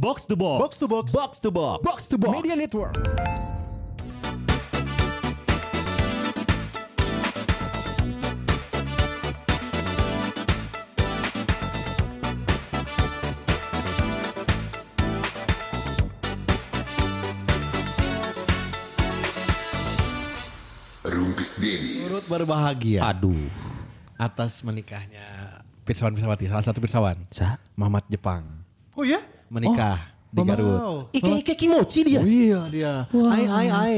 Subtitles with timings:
[0.00, 0.60] Box to box.
[0.64, 1.12] Box to box.
[1.12, 1.84] Box to box.
[1.84, 2.32] Box to box.
[2.40, 2.96] Media Network.
[21.04, 22.08] Rumpis Dedi.
[22.08, 23.36] Turut berbahagia Aduh.
[24.16, 27.20] atas menikahnya Pirsawan Pirsawati, salah satu Pirsawan.
[27.28, 27.60] Sa?
[27.76, 28.48] Mamat Jepang.
[28.96, 29.20] Oh ya?
[29.50, 29.98] Menikah
[30.30, 30.78] di Garut.
[30.78, 30.94] Wow.
[31.10, 32.22] Ike Ike Kimochi dia.
[32.22, 32.92] Oh iya dia.
[33.10, 33.96] Ai ai ai.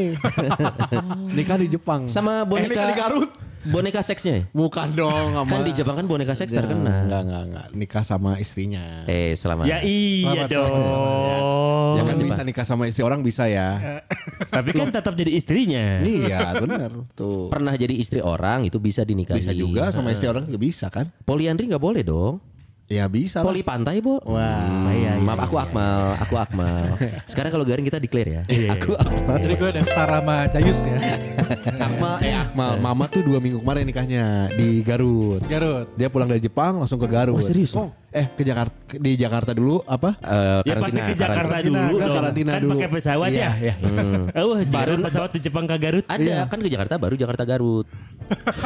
[1.37, 2.09] Nikah di Jepang.
[2.09, 3.30] Sama Eh, boneka di Garut.
[3.62, 4.34] Boneka seksnya.
[4.34, 4.45] ya?
[4.51, 5.46] Bukan dong, sama.
[5.46, 7.07] Kan di Jepang kan boneka seks Ya, terkenal.
[7.07, 7.66] Enggak, enggak, enggak.
[7.70, 9.07] Nikah sama istrinya.
[9.07, 9.69] Eh, selamat.
[9.69, 11.93] Ya iya Selamat, dong.
[11.95, 14.01] ya kan bisa nikah sama istri orang bisa ya.
[14.57, 16.01] Tapi kan tetap jadi istrinya.
[16.02, 16.91] iya, benar.
[17.15, 17.52] Tuh.
[17.52, 19.38] Pernah jadi istri orang itu bisa dinikahi.
[19.38, 21.07] Bisa juga sama istri orang juga bisa kan?
[21.23, 22.43] Poliandri nggak boleh dong.
[22.92, 23.48] Ya bisa lah.
[23.48, 24.20] Poli pantai, Bo.
[24.28, 24.92] Wah.
[24.92, 26.92] iya, iya, Maaf aku Akmal, aku Akmal.
[27.24, 28.42] Sekarang kalau garing kita declare ya.
[28.77, 29.41] Aku Akmal.
[29.41, 30.98] Jadi gue udah setara sama Jayus ya.
[31.88, 35.40] Akmal, eh Akmal, Mama tuh dua minggu kemarin nikahnya di Garut.
[35.48, 35.88] Garut.
[35.96, 37.32] Dia pulang dari Jepang langsung ke Garut.
[37.32, 37.73] Oh, serius?
[38.13, 40.13] Eh ke Jakarta di Jakarta dulu apa?
[40.21, 41.65] Eh, Ya pasti ke Jakarta karantina.
[41.80, 42.16] dulu Enggak, dong.
[42.21, 42.73] karantina kan dulu.
[42.77, 43.52] pakai pesawat Iya, ya.
[43.59, 43.74] iya.
[44.38, 46.04] Oh, Baru- baru pesawat di Jepang ke Garut.
[46.07, 46.38] Ada Iya.
[46.45, 47.87] kan ke Jakarta baru Jakarta Garut.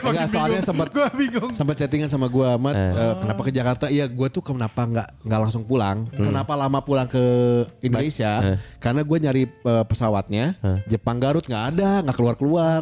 [0.00, 1.50] Enggak, soalnya sempat Gue bingung.
[1.52, 3.84] sempat chattingan sama gua, Mat, eh, kenapa ke Jakarta?
[3.88, 6.06] Iya, gua tuh kenapa nggak nggak langsung pulang?
[6.12, 7.22] Kenapa lama pulang ke
[7.80, 8.54] Indonesia?
[8.78, 10.54] Karena gua nyari eh, pesawatnya
[10.86, 12.80] Jepang Garut nggak ada, nggak keluar keluar.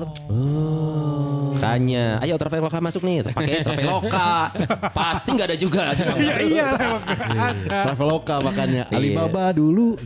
[1.57, 4.53] Tanya, ayo Traveloka masuk nih, pakai Traveloka.
[4.99, 5.85] Pasti nggak ada juga.
[6.17, 7.79] Iya iya emang nggak ada.
[7.85, 8.93] Traveloka makanya Iya.
[8.93, 9.97] Alibaba dulu.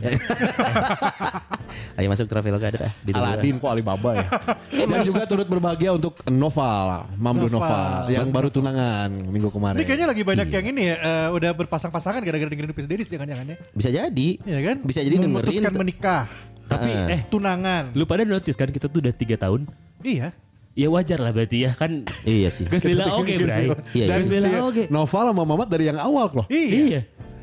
[1.97, 2.77] Ayo masuk Traveloka ada.
[2.81, 2.91] dah.
[3.01, 3.27] Ditunggu.
[3.27, 4.27] Aladin kok Alibaba ya.
[4.71, 8.07] Dan juga turut berbahagia untuk Noval, Mamdu Noval.
[8.07, 9.75] Yang baru tunangan minggu kemarin.
[9.75, 13.45] Ini kayaknya lagi banyak yang ini ya, eh, udah berpasang-pasangan gara-gara dengerin Pis Dedis jangan-jangan
[13.45, 13.55] ya.
[13.71, 14.27] Bisa jadi.
[14.41, 14.75] Iya kan?
[14.81, 15.33] Bisa jadi dengerin.
[15.37, 16.23] Memutuskan menikah.
[16.65, 17.11] Tapi Ah.
[17.11, 17.91] eh Tunangan.
[17.91, 19.67] lu pada notice kan kita tuh udah tiga tahun.
[20.01, 20.31] Iya.
[20.71, 22.07] Ya wajar lah berarti ya kan.
[22.23, 22.63] Iya sih.
[22.63, 23.67] Gas lila oke bray.
[23.91, 24.39] Iya, Dan iya.
[24.47, 24.83] Lila oke.
[24.87, 26.45] Noval sama Mamat dari yang awal loh.
[26.47, 26.71] Iya.
[26.71, 27.01] Iya.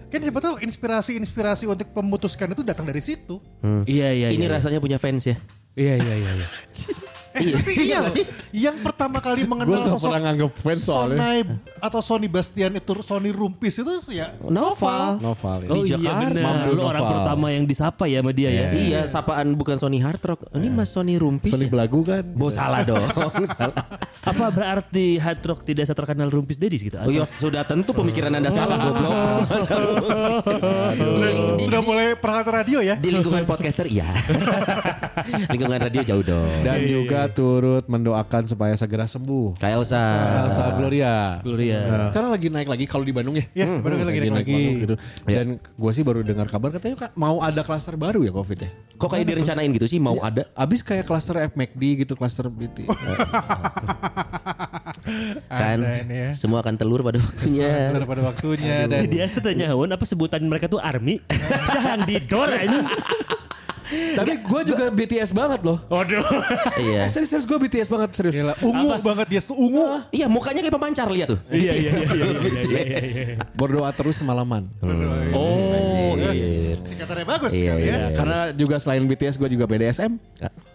[0.08, 3.36] Kan siapa tahu inspirasi-inspirasi untuk memutuskan itu datang dari situ.
[3.84, 4.28] Iya iya.
[4.32, 4.56] Ini iya.
[4.56, 5.36] rasanya punya fans ya.
[5.76, 6.30] Iya iya iya.
[6.40, 6.48] iya.
[7.38, 8.24] Eh, tapi iya nggak loh, sih?
[8.50, 11.18] Yang pertama kali mengenal gak sosok nganggep fans soalnya.
[11.18, 11.38] Sonai
[11.78, 15.22] atau Sony Bastian itu Sony Rumpis itu ya Noval.
[15.22, 15.68] Noval ya.
[15.70, 16.34] Oh iya Jakarta.
[16.34, 16.74] benar.
[16.74, 18.66] Lu orang pertama yang disapa ya sama dia ya.
[18.74, 20.40] Iya, sapaan bukan Sony Hard Rock.
[20.50, 21.54] Ini Mas Sony Rumpis.
[21.54, 21.70] Sony ya?
[21.70, 22.24] Belagu kan.
[22.34, 23.04] Bo salah dong.
[23.58, 23.76] salah.
[24.26, 26.98] Apa berarti hard rock tidak terkenal Rumpis Dedis gitu?
[27.00, 29.14] Oh iya, sudah tentu pemikiran Anda salah goblok.
[31.64, 32.94] sudah mulai perangkat radio ya.
[32.98, 34.06] Di lingkungan podcaster iya.
[35.52, 36.60] lingkungan radio jauh dong.
[36.62, 39.58] Dan juga turut mendoakan supaya segera sembuh.
[39.58, 40.02] Kayak Elsa.
[40.46, 41.14] Elsa Gloria.
[41.42, 41.80] Gloria.
[41.84, 43.44] Nah, Karena lagi naik lagi kalau di Bandung ya.
[43.52, 44.54] Iya, Bandung lagi naik lagi.
[44.56, 44.94] Bandung gitu.
[45.26, 48.70] Dan gue sih baru dengar kabar katanya Kak, mau ada klaster baru ya Covid ya.
[48.98, 50.48] Kok kayak direncanain gitu sih mau ada?
[50.52, 52.84] Abis kayak klaster FMCD gitu, klaster BT.
[55.48, 56.36] Kan ya.
[56.36, 57.92] semua akan telur pada waktunya.
[57.94, 61.22] Sudah pada waktunya Si dan dia tanya Hawan apa sebutan mereka tuh army?
[61.74, 62.78] Jangan didor ini.
[63.88, 65.78] Tapi gue juga BTS banget loh.
[65.88, 66.20] Waduh.
[66.76, 67.02] Eh, Iya.
[67.08, 68.34] serius, serius gue BTS banget serius.
[68.34, 70.04] Gila, ungu banget dia tuh ungu.
[70.10, 71.40] Iya, mukanya kayak pemancar lihat tuh.
[71.48, 73.24] Iya iya iya iya iya, iya iya.
[73.54, 74.68] Berdoa terus semalaman.
[75.32, 75.87] Oh,
[77.08, 77.24] Iya.
[77.24, 77.88] Singkatannya bagus Iya, sekali ya.
[77.88, 78.08] iya.
[78.12, 80.12] Karena juga selain BTS gue juga BDSM.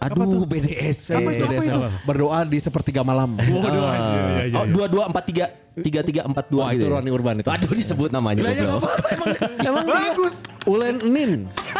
[0.00, 0.98] Aduh, BDS.
[1.10, 1.80] Apa itu, apa itu?
[2.02, 3.38] Berdoa di sepertiga malam.
[3.38, 4.68] Waduh, iya, iya, Oh, iya.
[4.68, 6.60] dua dua empat tiga tiga tiga empat dua.
[6.60, 7.48] Wah itu Roni Urban itu.
[7.48, 9.28] Aduh disebut namanya Lah, ya apa-apa, emang,
[9.70, 10.34] emang Bagus.
[10.64, 11.32] Ulen Nin.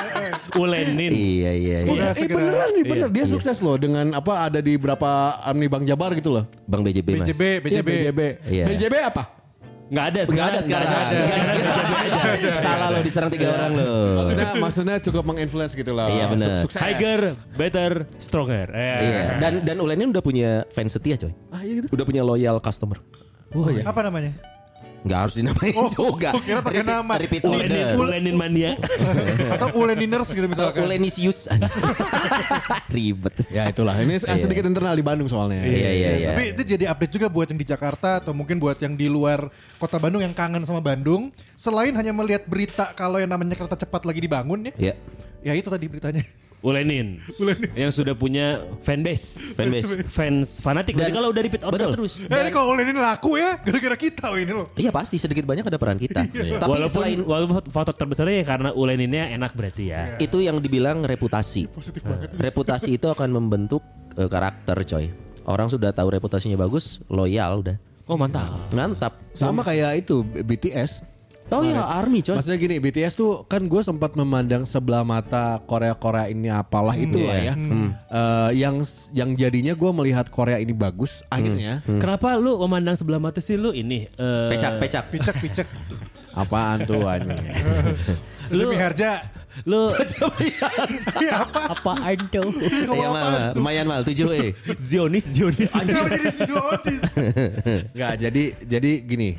[0.61, 1.11] Ulenin.
[1.11, 2.11] Iya iya Semoga iya.
[2.11, 5.11] Eh segera beneran nih bener dia sukses loh dengan apa ada di berapa
[5.43, 6.45] Amni Bang Jabar gitu loh.
[6.65, 7.27] Bang BJB Mas.
[7.27, 7.89] BJB, Iya, BJB.
[7.89, 8.21] BJB.
[8.47, 8.65] Iya.
[8.67, 9.23] BJB apa?
[9.95, 10.89] Nggak ada Enggak ada sekarang.
[10.91, 11.19] Nggak ada.
[12.59, 13.93] Salah lo diserang tiga orang lo.
[14.19, 16.11] Maksudnya maksudnya cukup menginfluence gitu lah.
[16.11, 16.67] Iya, bener.
[16.67, 16.83] Sukses.
[16.83, 17.21] Higher,
[17.55, 18.67] better, stronger.
[18.75, 18.99] Eh.
[19.07, 19.23] Iya.
[19.39, 21.31] Dan dan Ulen ini udah punya fans setia coy.
[21.55, 21.95] Ah iya gitu.
[21.95, 22.99] Udah punya loyal customer.
[23.55, 23.87] Oh iya.
[23.87, 24.35] Apa namanya?
[25.05, 26.33] Nggak harus dinamain Oh, juga.
[26.33, 27.13] oh, kira pakai Repeat- nama.
[27.21, 27.97] Repeat Ulenin, order.
[28.01, 28.71] Ulenin mania.
[29.55, 30.81] Atau Uleniners gitu misalkan.
[30.81, 31.45] Ulenisius.
[32.95, 33.35] Ribet.
[33.53, 33.95] Ya itulah.
[34.01, 34.41] Ini Iya.
[34.41, 35.61] sedikit internal di Bandung soalnya.
[35.61, 36.29] Iya iya iya.
[36.33, 39.49] Tapi itu jadi update juga buat yang di Jakarta atau mungkin buat yang di luar
[39.77, 41.29] kota Bandung yang kangen sama Bandung.
[41.53, 44.73] Selain hanya melihat berita kalau yang namanya kereta cepat lagi dibangun ya.
[44.81, 44.95] Iya.
[45.45, 46.25] Ya itu tadi beritanya.
[46.65, 47.21] Ulenin.
[47.77, 49.53] Yang sudah punya fanbase.
[49.53, 50.09] Fanbase.
[50.09, 50.97] Fans fanatik.
[50.97, 51.93] Dan- Jadi kalau udah repeat order Betul.
[52.01, 52.13] terus.
[52.25, 54.67] Eh ini kalau Ulenin laku ya gara-gara kita oh, ini loh.
[54.73, 56.25] Iya pasti sedikit banyak ada peran kita.
[56.25, 60.17] Tapi walaupun selain walaupun faktor terbesarnya ya karena uleninnya enak berarti ya.
[60.17, 61.69] itu yang dibilang reputasi.
[62.41, 63.85] Reputasi itu akan membentuk
[64.17, 65.13] eh, karakter coy.
[65.45, 67.77] Orang sudah tahu reputasinya bagus, loyal udah.
[68.09, 68.73] Oh mantap.
[68.73, 69.21] Mantap.
[69.37, 71.05] Sama kayak itu BTS.
[71.53, 72.35] Oh ya Army coy.
[72.35, 77.37] Maksudnya gini, BTS tuh kan gue sempat memandang sebelah mata Korea-Korea ini apalah itu lah
[77.37, 77.53] iya.
[77.53, 77.55] ya.
[78.09, 78.81] Eh, yang
[79.13, 83.77] yang jadinya gue melihat Korea ini bagus, akhirnya Kenapa lu memandang sebelah mata sih lu
[83.77, 84.09] ini?
[84.09, 85.05] eh, Pecak pecak.
[85.13, 85.69] Picek picek.
[86.35, 87.39] apaan tuh anjing.
[88.57, 89.23] Lu Harja.
[89.65, 89.87] Lu
[91.23, 91.79] Iya apa?
[91.79, 92.51] apaan tuh?
[92.91, 94.51] Iya mal, lumayan mal tujuh eh.
[94.83, 95.71] Zionis, Zionis.
[95.71, 97.05] Kenapa jadi Zionis?
[97.95, 99.31] Enggak, jadi jadi gini.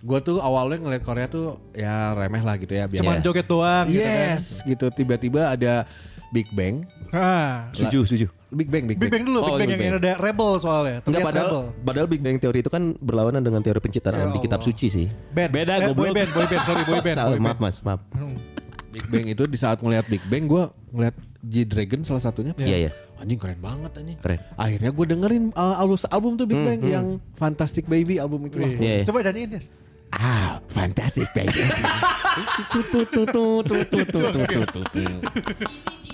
[0.00, 2.88] Gue tuh awalnya ngeliat Korea tuh ya remeh lah gitu ya.
[2.88, 3.04] biasa.
[3.04, 4.28] Cuman joget doang gitu kan.
[4.34, 4.86] Yes, gitu.
[4.88, 5.84] Tiba-tiba ada
[6.30, 6.88] Big Bang.
[7.10, 7.68] Ah.
[7.74, 8.26] Setuju setuju.
[8.50, 9.22] Big Bang, Big Big Bang.
[9.22, 10.02] Bang dulu, Oh, Big Bang yang Bang.
[10.02, 10.98] ada Rebel soalnya.
[11.04, 11.62] Enggak padahal Rebel.
[11.86, 15.06] padahal Big Bang Theory itu kan berlawanan dengan teori penciptaan Ya di kitab suci sih.
[15.30, 15.50] Band.
[15.54, 16.14] Beda, eh, boy goblok.
[16.18, 17.16] band, boy band, sorry boy band.
[17.16, 17.70] Salah, boy maaf band.
[17.70, 18.00] mas, maaf.
[18.90, 22.52] Big Bang itu di saat ngeliat Big Bang gue ngeliat G-Dragon salah satunya.
[22.58, 22.90] Iya iya.
[23.20, 24.18] Anjing keren banget anjing.
[24.18, 24.40] Keren.
[24.56, 27.06] Akhirnya gue dengerin uh, album album tuh Big Bang yang
[27.36, 28.58] Fantastic Baby album itu.
[28.58, 29.04] Iya, iya.
[29.06, 29.70] Coba nyanyiin Des.
[30.12, 31.62] Ah, Fantastic Baby.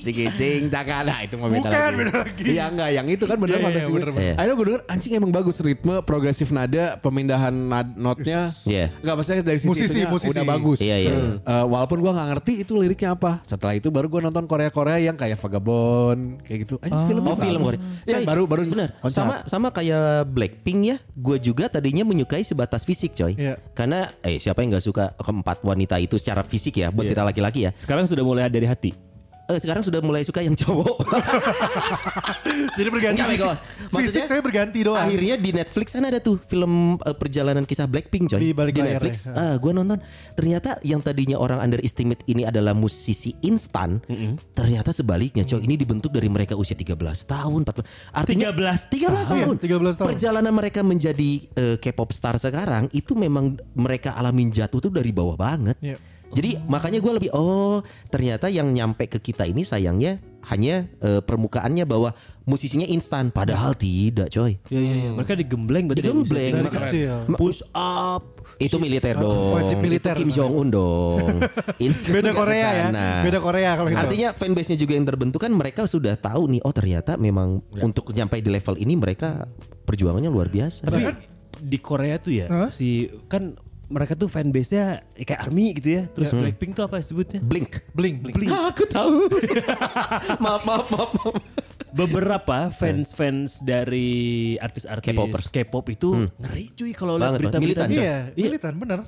[0.06, 1.96] Tigiting takana itu mah beda Bukan, lagi.
[1.98, 2.42] beda lagi.
[2.46, 4.08] Iya enggak, yang itu kan bener Iya, iya, Fantastic bener.
[4.32, 8.48] Akhirnya gue denger anjing emang bagus ritme, progresif nada, pemindahan nad- notnya.
[8.62, 8.86] Iya.
[8.96, 10.32] Enggak maksudnya dari sisi Musisi, itunya musisi.
[10.32, 10.78] udah bagus.
[10.78, 11.30] Iya, iya, iya.
[11.36, 13.42] Eh, walaupun gue nggak ngerti itu liriknya apa.
[13.42, 16.74] Setelah itu baru gue nonton Korea-Korea yang kayak Vagabond kayak gitu.
[16.78, 17.66] Anjing filmnya Oh film bagus.
[17.74, 17.80] Korea.
[18.04, 18.88] Ya, Coy, baru baru bener.
[19.06, 20.96] Sama sama kayak Blackpink ya.
[21.12, 23.34] Gue juga tadinya menyukai sebatas fisik coy.
[23.34, 23.58] Iya.
[23.72, 27.66] Karena eh siapa yang nggak suka keempat wanita itu secara fisik ya buat kita laki-laki
[27.66, 27.70] ya.
[27.74, 28.92] Sekarang sudah mulai dari hati.
[29.46, 31.06] Eh, sekarang sudah mulai suka yang cowok.
[32.78, 33.46] Jadi berganti Enggak, fisik.
[33.46, 35.06] Fisik Maksudnya, tapi berganti doang.
[35.06, 38.98] Akhirnya di Netflix kan ada tuh film eh, perjalanan kisah Blackpink coy Di balik layar
[38.98, 39.30] Netflix.
[39.30, 39.38] ya.
[39.38, 40.02] Ah, gue nonton.
[40.34, 44.02] Ternyata yang tadinya orang underestimate ini adalah musisi instan,
[44.50, 45.62] ternyata sebaliknya coy.
[45.62, 47.86] Ini dibentuk dari mereka usia 13 tahun, 14.
[48.18, 49.54] Artinya 13 13 tahun.
[49.62, 50.08] Iya, 13 tahun.
[50.10, 55.38] Perjalanan mereka menjadi eh, K-pop star sekarang itu memang mereka alamin jatuh tuh dari bawah
[55.38, 55.78] banget.
[55.78, 56.15] Iya.
[56.34, 61.82] Jadi makanya gue lebih oh ternyata yang nyampe ke kita ini sayangnya hanya eh, permukaannya
[61.86, 62.14] bahwa
[62.46, 64.54] musisinya instan padahal tidak coy.
[64.70, 65.10] Iya iya iya.
[65.14, 66.52] Mereka digembleng berarti Digembleng.
[66.54, 67.14] Dari kecil.
[67.26, 68.38] Ma- Push up.
[68.62, 69.58] Itu militer dong.
[69.58, 70.14] Wajib militer.
[70.16, 71.42] Itu Kim Jong Un dong.
[71.82, 72.86] Ini kan Beda Korea ya.
[73.26, 73.98] Beda Korea kalau gitu.
[73.98, 78.38] Artinya fanbase-nya juga yang terbentuk kan mereka sudah tahu nih oh ternyata memang untuk nyampe
[78.38, 79.50] di level ini mereka
[79.82, 80.86] perjuangannya luar biasa.
[80.86, 81.02] Tapi
[81.56, 82.68] di Korea tuh ya Hah?
[82.68, 83.56] si kan
[83.86, 86.02] mereka tuh fanbase-nya kayak army gitu ya.
[86.10, 87.38] Terus Blackpink tuh apa sebutnya?
[87.38, 87.86] Blink.
[87.94, 88.50] bling bling.
[88.50, 89.30] Ah, aku tahu.
[90.42, 91.34] maaf, maaf, maaf, maaf.
[91.96, 95.46] Beberapa fans-fans dari artis-artis K-popers.
[95.48, 97.86] K-pop itu ngeri cuy kalau lihat berita-berita.
[97.86, 99.00] militan, Iya, militan bener.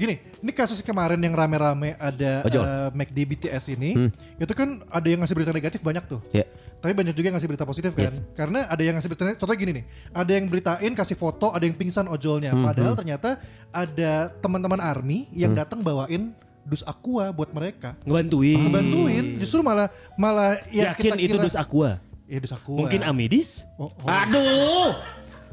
[0.00, 2.62] Gini, ini kasus kemarin yang rame-rame ada Ojol.
[2.64, 4.08] uh, McD BTS ini,
[4.40, 6.24] itu kan ada yang ngasih berita negatif banyak tuh.
[6.32, 6.48] Ya.
[6.80, 8.08] Tapi banyak juga yang ngasih berita positif kan.
[8.08, 8.24] Yes.
[8.32, 9.84] Karena ada yang ngasih berita contohnya gini nih.
[10.16, 12.56] Ada yang beritain kasih foto, ada yang pingsan ojolnya.
[12.56, 13.36] Padahal ternyata
[13.68, 16.32] ada teman-teman army yang datang bawain
[16.64, 17.96] dus aqua buat mereka.
[18.04, 18.58] Ngebantuin.
[18.64, 22.00] Ngebantuin, justru malah malah ya Yakin kita itu kira dus aqua.
[22.30, 22.78] Ya dus aqua.
[22.80, 23.68] Mungkin Amidis?
[23.76, 24.08] Oh, oh.
[24.08, 24.96] Aduh.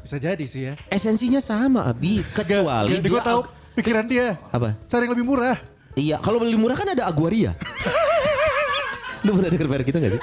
[0.00, 0.74] Bisa jadi sih ya.
[0.88, 3.44] Esensinya sama Abi, kecuali gue tahu
[3.76, 4.40] pikiran dia.
[4.48, 4.78] apa?
[4.88, 5.58] Cari yang lebih murah.
[5.98, 7.58] Iya, kalau beli murah kan ada Aguaria.
[9.20, 10.20] Lu pernah denger merek itu gak sih?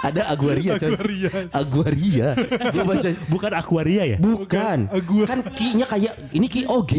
[0.00, 0.88] Ada Aguaria coy.
[0.88, 1.30] Aguaria.
[1.50, 2.28] Aguaria.
[2.68, 4.16] Gue baca Bukan Aquaria ya?
[4.18, 4.78] Bukan.
[4.88, 6.92] Agua- Kan ki-nya kayak ini ki OG.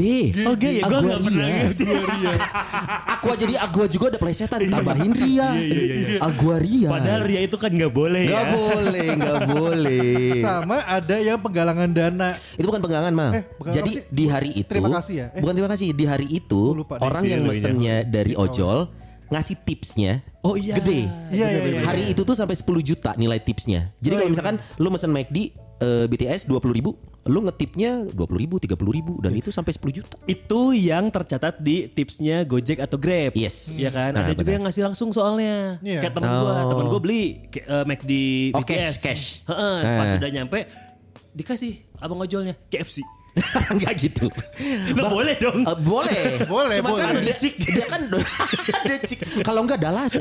[0.47, 1.87] Oke ya gue gak pernah sih.
[3.13, 5.49] Aqua jadi Agua juga ada plesetan tambahin Ria.
[6.19, 6.89] Aguaria.
[6.89, 8.51] Padahal Ria itu kan gak boleh Gak ya.
[8.51, 10.39] boleh, gak boleh.
[10.39, 12.29] Sama ada yang penggalangan dana.
[12.53, 13.31] Itu bukan penggalangan mah.
[13.33, 15.27] Eh, Jadi di hari itu Terima kasih ya.
[15.31, 15.41] Eh.
[15.41, 15.87] Bukan terima kasih.
[15.91, 16.61] Di hari itu
[16.91, 18.89] orang yang lu mesennya dari ojol
[19.27, 20.75] ngasih tipsnya Oh iya.
[20.75, 21.11] gede.
[21.27, 21.81] Iya, iya, iya.
[21.83, 23.91] Hari itu tuh sampai 10 juta nilai tipsnya.
[23.97, 24.33] Jadi Oh, kalau iya.
[24.33, 25.37] misalkan lu mesen McD
[25.77, 30.15] eh, BTS 20 ribu, lu ngetipnya 20 ribu, 30 ribu dan itu sampai 10 juta.
[30.23, 33.35] Itu yang tercatat di tipsnya Gojek atau Grab.
[33.35, 33.75] Yes.
[33.75, 34.09] Iya kan?
[34.11, 34.53] Nah, Ada juga benar.
[34.53, 35.77] yang ngasih langsung soalnya.
[35.79, 35.99] Iya.
[35.99, 36.67] Kayak temen gua, Oh.
[36.67, 38.11] temen gua beli ke- eh, McD
[38.51, 38.65] Oh, BTS.
[38.65, 39.23] cash, cash.
[39.45, 40.17] Heeh, pas Nah.
[40.17, 40.59] udah nyampe
[41.31, 43.03] dikasih abang ojolnya KFC.
[43.73, 44.27] Enggak gitu.
[44.91, 45.59] Nggak boleh dong.
[45.61, 46.23] Eh, boleh.
[46.47, 47.03] Boleh, Cuma boleh.
[47.03, 49.19] kan dia, dia kan ada cik.
[49.41, 50.13] Kalau enggak Dallas.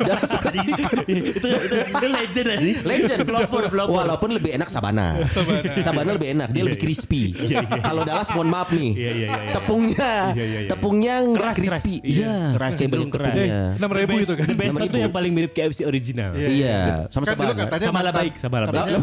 [0.00, 1.48] Dallas itu, itu,
[1.84, 2.64] itu legend aja.
[2.82, 3.18] Legend.
[3.24, 3.94] Pelopor, pelopor.
[4.00, 5.18] Walaupun lebih enak Sabana.
[5.78, 7.30] Sabana lebih enak, dia lebih crispy.
[7.78, 8.90] Kalau Dallas mohon maaf nih.
[8.94, 9.52] Iya, iya, iya, iya.
[9.52, 10.68] Tepungnya Iya, iya, iya.
[10.68, 11.94] tepungnya enggak crispy.
[12.00, 13.26] Iya, Iya, keras, cenderung keras.
[13.28, 13.60] tepungnya.
[13.76, 14.46] Enam ribu itu kan.
[14.46, 15.04] The best itu 6.000.
[15.04, 16.30] yang paling mirip KFC original.
[16.34, 16.48] Iya.
[16.48, 16.78] Iya,
[17.10, 17.62] sama Kan Sabana.
[17.78, 19.02] Sama lah baik, sama lah baik.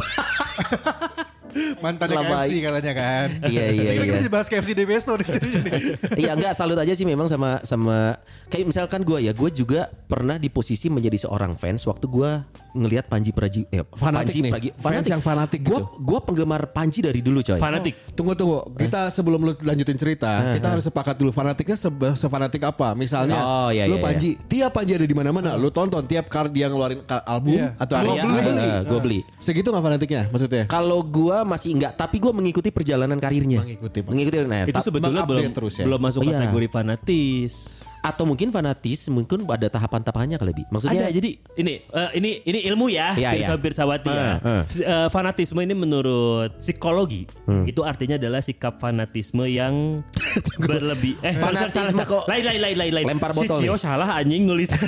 [2.17, 2.47] Labai.
[2.47, 3.27] KFC katanya kan.
[3.47, 4.17] Iya, iya, Ini iya.
[4.23, 5.27] kita bahas KFC di Besto nih.
[6.21, 8.19] Iya enggak salut aja sih memang sama sama
[8.51, 12.31] kayak misalkan gue ya gue juga pernah di posisi menjadi seorang fans waktu gue
[12.73, 14.51] ngelihat Panji Praji eh, Fanatik Panji nih.
[14.51, 15.85] Pragi- Fans yang fanatik Gua, gitu.
[15.99, 17.57] gua penggemar Panji dari dulu coy.
[17.57, 17.93] Fanatik.
[18.11, 22.93] Tunggu tunggu, kita sebelum lu lanjutin cerita, kita harus sepakat dulu fanatiknya sebe- sefanatik apa.
[22.93, 26.49] Misalnya, Oh, iya, lu iya, Panji, tiap Panji ada di mana-mana, lu tonton tiap kali
[26.51, 27.75] dia ngeluarin album Iya.
[27.75, 28.31] atau Lu karya, beli.
[28.31, 28.69] lu beli.
[28.83, 29.19] gue beli.
[29.37, 30.63] Segitu nggak fanatiknya maksudnya?
[30.65, 33.61] Kalau gua masih enggak, tapi gua mengikuti perjalanan karirnya.
[33.61, 33.99] Mengikuti.
[34.01, 34.37] Mengikuti.
[34.41, 35.85] Nah, Itu sebetulnya belum terus ya?
[35.85, 36.39] belum masuk Oh, iya.
[36.39, 37.53] kategori fanatis.
[38.01, 40.63] Atau mungkin fanatis, mungkin ada tahapan-tahapannya kali, Bi.
[40.73, 43.61] Maksudnya Ada jadi ini eh, ini ini ilmu ya, Iya, Pirsa iya.
[43.61, 44.23] Pirsawati ya.
[44.25, 44.61] Eh, eh.
[44.81, 47.29] Eh, fanatisme ini menurut psikologi
[47.63, 50.01] itu artinya adalah sikap fanatisme yang
[50.65, 51.13] berlebih.
[51.21, 52.29] Eh, Fanatisme salah, kok salah.
[52.29, 53.05] lain lain lain lain lain.
[53.13, 53.79] lempar Si botol Cio nih.
[53.79, 54.69] salah anjing nulis.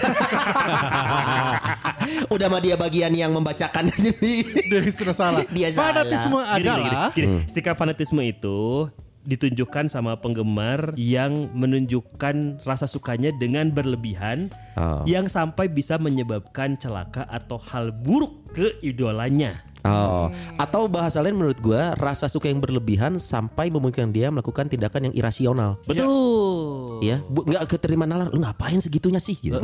[2.34, 4.34] udah mah dia bagian yang membacakan jadi
[4.66, 5.44] Dia sudah salah.
[5.48, 6.02] Dia salah.
[6.02, 7.38] Fanatisme Gini, gini, adalah gini, gini.
[7.46, 8.90] sikap fanatisme itu
[9.24, 15.06] ditunjukkan sama penggemar yang menunjukkan rasa sukanya dengan berlebihan Oh.
[15.06, 19.62] yang sampai bisa menyebabkan celaka atau hal buruk ke idolanya.
[19.84, 25.12] Oh, atau bahasa lain menurut gua rasa suka yang berlebihan sampai memungkinkan dia melakukan tindakan
[25.12, 25.76] yang irasional.
[25.84, 27.04] Betul.
[27.04, 29.36] Ya, bu, nggak keterima nalar, lu ngapain segitunya sih?
[29.38, 29.60] Gitu.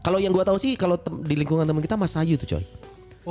[0.00, 2.64] Kalau yang gua tahu sih kalau di lingkungan teman kita Mas Ayu tuh coy.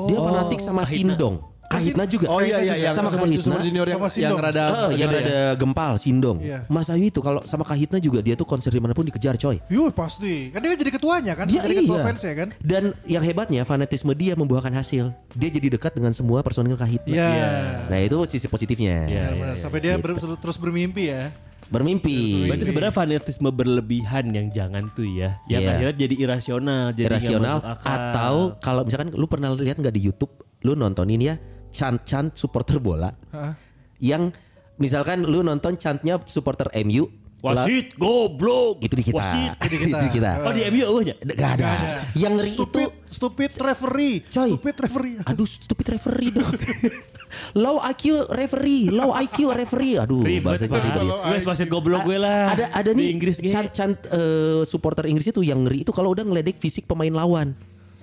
[0.08, 1.42] Dia fanatik sama Sindong.
[1.70, 2.26] Kahitna juga.
[2.28, 3.46] Oh iya iya yang sama Kahitna.
[3.46, 5.30] Super Junior yang, Sama yang rada Eh, yang gede ya?
[5.30, 6.38] ada gempal Sindong.
[6.42, 6.66] Iya.
[6.66, 9.62] Mas Ayu itu kalau sama Kahitna juga dia tuh konser di mana pun dikejar coy.
[9.70, 10.50] Yuh pasti.
[10.50, 11.46] Kan dia jadi ketuanya kan.
[11.46, 12.06] Dia jadi ketua iya.
[12.10, 12.48] fans ya kan.
[12.58, 15.14] Dan yang hebatnya fanatisme dia membuahkan hasil.
[15.38, 17.14] Dia jadi dekat dengan semua personil Kahitna.
[17.14, 17.30] Iya.
[17.86, 19.06] Nah itu sisi positifnya.
[19.06, 21.30] Iya, Benar, Sampai dia ber- terus bermimpi ya.
[21.70, 22.50] Bermimpi.
[22.50, 25.38] Berarti sebenarnya fanatisme berlebihan yang jangan tuh ya.
[25.46, 25.70] Yang Iya.
[25.70, 27.94] akhirnya jadi irasional, jadi Irasional masuk akal.
[27.94, 30.34] atau kalau misalkan lu pernah lihat nggak di YouTube,
[30.66, 31.38] lu nontonin ya
[31.70, 33.54] chant-chant supporter bola Hah?
[33.98, 34.34] yang
[34.76, 37.08] misalkan lu nonton chantnya supporter MU
[37.40, 38.84] wasit goblok.
[38.84, 39.16] itu di kita.
[39.16, 39.52] Wasit.
[39.64, 39.96] Itu di kita.
[39.96, 40.32] Itu di kita.
[40.44, 41.16] Oh di MU eueuhnya.
[41.24, 41.72] Gak ada.
[42.12, 44.16] Yang ngeri itu Stupid, stupid referee.
[44.28, 44.50] Coy.
[44.52, 45.16] Stupid referee.
[45.24, 46.52] Aduh stupid referee dong
[47.64, 50.68] Low IQ referee Low IQ referee Aduh Ribet bahasa.
[50.68, 51.32] Inggris.
[51.32, 52.52] Wes wasit goblok gue lah.
[52.52, 53.48] Ada ada Di nih Inggris ge.
[53.48, 57.56] chant, chant eh, supporter Inggris itu yang ngeri itu kalau udah ngeledek fisik pemain lawan.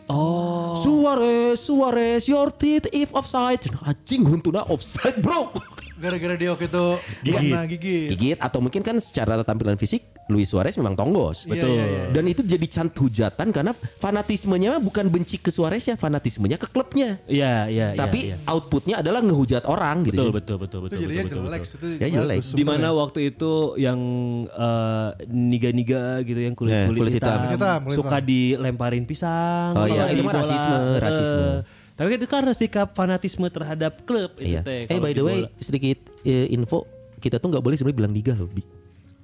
[0.09, 0.77] Oh.
[0.83, 3.63] Suarez, Suarez, your teeth if offside.
[3.63, 5.51] Anjing huntuna offside, Bro.
[5.97, 6.85] Gara-gara dia waktu itu
[7.23, 7.41] Gigit.
[7.41, 8.09] kena gigit.
[8.11, 11.47] Gigit atau mungkin kan secara tampilan fisik Luis Suarez memang tonggos.
[11.47, 12.03] Iya, iya, iya.
[12.11, 17.17] Dan itu jadi cant hujatan karena fanatismenya bukan benci ke Suareznya, fanatismenya ke klubnya.
[17.25, 17.97] Iya, iya, iya.
[17.97, 18.37] Tapi iya.
[18.45, 20.19] outputnya adalah ngehujat orang gitu.
[20.19, 20.35] betul, sih.
[20.35, 21.61] betul, betul, Itu betul, betul, betul, jelek.
[21.63, 21.79] betul.
[21.79, 22.39] Itu Ya, jelek.
[22.39, 22.93] bagus Di mana sebenarnya.
[22.99, 24.01] waktu itu yang
[24.51, 27.39] eh, niga-niga gitu yang kulit, Eh, kulit, kulit hitam.
[27.39, 28.27] hitam, hitam, kulit suka hitam.
[28.27, 29.73] dilemparin pisang.
[29.73, 31.47] Oh iya, itu mah rasisme, Eh, rasisme.
[31.97, 34.61] Tapi itu karena sikap fanatisme terhadap klub itu Iya.
[34.61, 34.85] teh.
[34.87, 35.59] Eh by the way bola.
[35.59, 36.85] sedikit eh, info
[37.17, 38.47] kita tuh nggak boleh sebenarnya bilang liga loh.
[38.47, 38.61] Bi.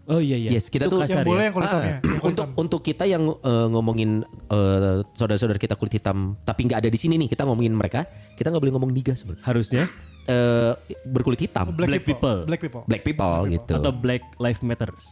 [0.04, 0.50] Oh iya iya.
[0.50, 1.46] Yes, kita Itu tuh- yang boleh ya.
[1.46, 1.68] yang kulit.
[1.68, 2.58] Ah, Yang kulit untuk hitam.
[2.58, 4.10] untuk kita yang eh, ngomongin
[4.48, 4.78] eh,
[5.10, 8.58] saudara-saudara kita kulit hitam tapi nggak ada di sini nih kita ngomongin mereka kita nggak
[8.58, 9.84] boleh ngomong liga sebenarnya Harusnya
[10.22, 10.72] Eh,
[11.04, 12.46] berkulit hitam Black people.
[12.46, 12.82] Black people.
[12.84, 15.02] black people gitu atau Black Lives Matters.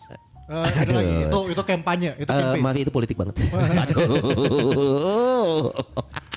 [0.46, 2.58] Eh, ada lagi itu itu kampanye, itu Eh, campaign.
[2.60, 3.34] maaf itu politik banget
[3.82, 4.06] aduh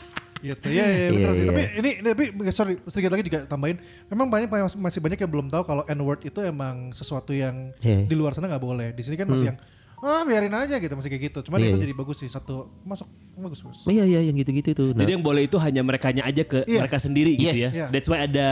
[0.43, 0.65] Gitu.
[0.67, 1.43] Ya, ya, bener Iya, sih.
[1.43, 1.49] iya.
[1.49, 3.79] Tapi ini, ini tapi sorry sedikit lagi juga tambahin.
[4.11, 8.03] Memang banyak masih banyak yang belum tahu kalau N word itu emang sesuatu yang Iya.
[8.03, 8.91] di luar sana nggak boleh.
[8.91, 9.57] Di sini kan masih yang
[10.03, 11.39] ah biarin aja gitu masih kayak gitu.
[11.47, 11.83] Cuman Iya, itu iya.
[11.87, 13.79] jadi bagus sih satu masuk bagus bagus.
[13.87, 16.83] iya iya yang gitu-gitu tuh nah, Jadi yang boleh itu hanya merekanya aja ke Iya.
[16.83, 17.57] mereka sendiri gitu Yes.
[17.57, 17.69] ya.
[17.73, 17.85] Iya.
[17.89, 18.47] That's why ada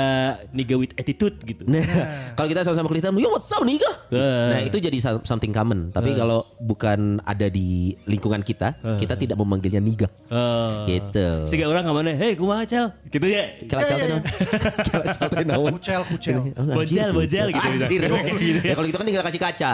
[0.50, 1.68] nigga with attitude gitu.
[1.68, 1.84] Nah,
[2.36, 4.18] kalau kita sama-sama kulit hitam, yo what's up nih Eh.
[4.48, 5.92] Nah itu jadi some- something common.
[5.92, 10.08] Tapi kalau bukan ada di lingkungan kita, kita tidak memanggilnya niga.
[10.32, 10.88] Oh.
[10.88, 11.46] Gitu.
[11.46, 12.12] Siga orang ke mana?
[12.16, 12.96] Hei kumaha cel?
[13.06, 13.60] Gitu ya.
[13.68, 14.24] Kala calte naon?
[14.88, 15.72] Kala calte naon?
[15.76, 16.40] Kucel kucel.
[16.52, 17.68] Oh, anjir, Boncel, boncel gitu.
[17.68, 18.02] Anjir.
[18.70, 19.74] ya kalau gitu kan tinggal kasih kaca.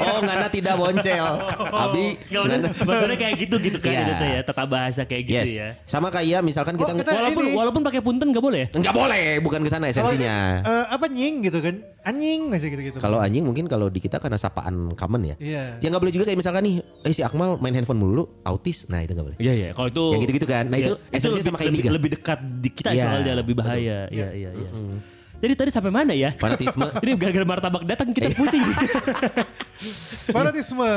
[0.00, 1.09] Oh, ngana tidak boncel.
[1.12, 2.68] Abi Gak usah, ngana.
[2.70, 4.00] maksudnya kayak gitu gitu kan Iya.
[4.00, 5.50] itu teh ya, tata bahasa kayak gitu Yes.
[5.52, 5.68] ya.
[5.84, 8.68] Sama kayak misalkan kita, Oh, kita- Walaupun ini- walaupun pakai punten gak boleh ya?
[8.72, 10.36] nggak boleh, bukan ke sana esensinya.
[10.60, 11.74] eh, apa nying gitu kan?
[12.00, 12.96] Anjing masih gitu-gitu.
[12.96, 15.36] Kalau anjing mungkin kalau di kita karena sapaan common ya.
[15.36, 15.64] Iya.
[15.76, 18.86] Ya nggak boleh juga kayak misalkan nih, eh si Akmal main handphone mulu, autis.
[18.86, 19.38] Nah itu nggak boleh.
[19.38, 20.64] Iya iya, kalau itu Yang gitu-gitu kan.
[20.66, 21.92] Nah, Iya, itu esensinya sama kayak lebih, niga.
[21.92, 23.04] lebih dekat di kita Iya.
[23.04, 23.98] soalnya lebih bahaya.
[24.08, 24.70] Iya iya iya.
[25.40, 26.28] Jadi tadi sampai mana ya?
[26.30, 26.84] Fanatisme.
[27.00, 28.60] Ini gara-gara martabak datang kita pusing.
[30.34, 30.92] Fanatisme.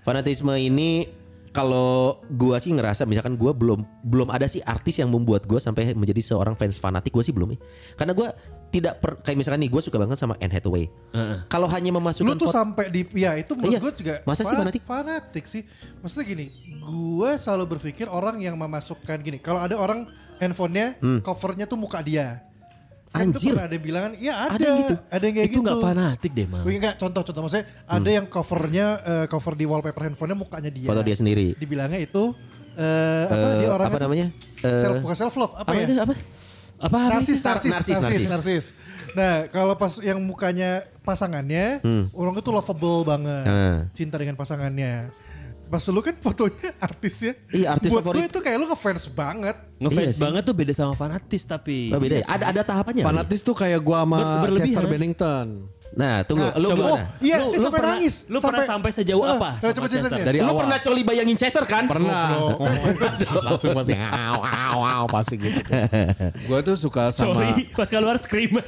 [0.00, 1.08] Fanatisme ini
[1.50, 5.94] kalau gua sih ngerasa misalkan gua belum belum ada sih artis yang membuat gua sampai
[5.94, 7.60] menjadi seorang fans fanatik gua sih belum nih.
[7.94, 8.34] Karena gua
[8.68, 10.90] tidak per, kayak misalkan nih gua suka banget sama Anne Hathaway.
[11.46, 13.80] Kalau hanya Lu memasukkan tuh foto- sampai di ya itu menurut Iya.
[13.80, 14.82] gue juga Masa sih fa- fanatik?
[14.82, 15.62] fanatik sih.
[15.98, 16.46] Maksudnya gini,
[16.82, 19.38] gue selalu berpikir orang yang memasukkan gini.
[19.38, 22.42] Kalau ada orang handphonenya covernya tuh muka dia.
[23.14, 23.30] Kan Hmm.
[23.30, 23.54] itu Anjir.
[23.56, 24.94] ada yang bilang, ya ada, Ada yang gitu?
[25.06, 25.62] ada yang kayak itu gitu.
[25.62, 26.46] nggak fanatik deh.
[26.60, 30.88] Wih, enggak, contoh-contoh maksudnya ada yang covernya eh, cover di wallpaper handphonenya mukanya dia.
[30.90, 31.54] foto dia sendiri.
[31.54, 32.34] Dibilangnya itu
[32.74, 34.26] eh, apa dia Eh, orangnya apa tuh namanya?
[34.60, 35.84] Eh, self bukan self love apa, apa ya?
[35.84, 36.14] itu apa?
[36.74, 37.46] Apa apa narsis, itu?
[37.46, 38.24] narsis, Narsis, narsis, narsis.
[38.28, 38.64] narsis.
[39.14, 41.78] Nah, kalau pas yang mukanya pasangannya,
[42.10, 43.78] orang itu lovable banget, Hmm.
[43.94, 45.14] cinta dengan pasangannya.
[45.64, 47.32] Pas lu kan fotonya artis ya.
[47.50, 48.16] Iya, artis Buat favorit.
[48.16, 49.56] gue itu kayak lu ngefans banget.
[49.76, 50.22] Ngefans Iya sih.
[50.22, 51.90] banget tuh beda sama fanatis tapi.
[51.90, 52.26] Oh, beda ya?
[52.26, 53.02] Ada ada tahapannya.
[53.02, 54.58] Fanatis tuh kayak gua sama Ber-.
[54.58, 55.48] Chester Bennington.
[55.94, 56.74] Nah, tunggu, Nah, lu coba.
[56.76, 56.90] gimana?
[56.90, 58.14] Oh, iya, Lu- sampai pernah- nangis.
[58.26, 60.10] lu pernah sampai sejauh Ah, apa coba sama Chester?
[60.10, 60.24] nih.
[60.26, 60.58] Dari lu awal.
[60.58, 61.84] pernah coli bayangin Chaser kan?
[61.86, 62.26] Pernah.
[63.46, 65.60] Langsung pasti aw aw aw pasti gitu.
[66.50, 68.58] Gua tuh suka sama Sorry, pas keluar scream.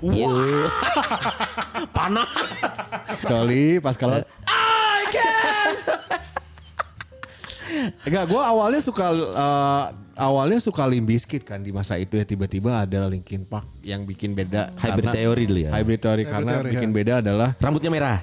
[0.00, 0.32] Iya.
[1.90, 2.30] Panas.
[3.20, 4.24] Soli pas kalau
[8.02, 12.80] Enggak, gue awalnya suka eh, awalnya suka Limp Bizkit kan di masa itu ya tiba-tiba
[12.80, 15.70] ada Linkin Park yang bikin beda Hybrid karena- Theory dulu ya.
[15.72, 16.94] Hybrid Theory karena Theory, bikin ya.
[16.94, 18.18] beda adalah Rambutnya merah.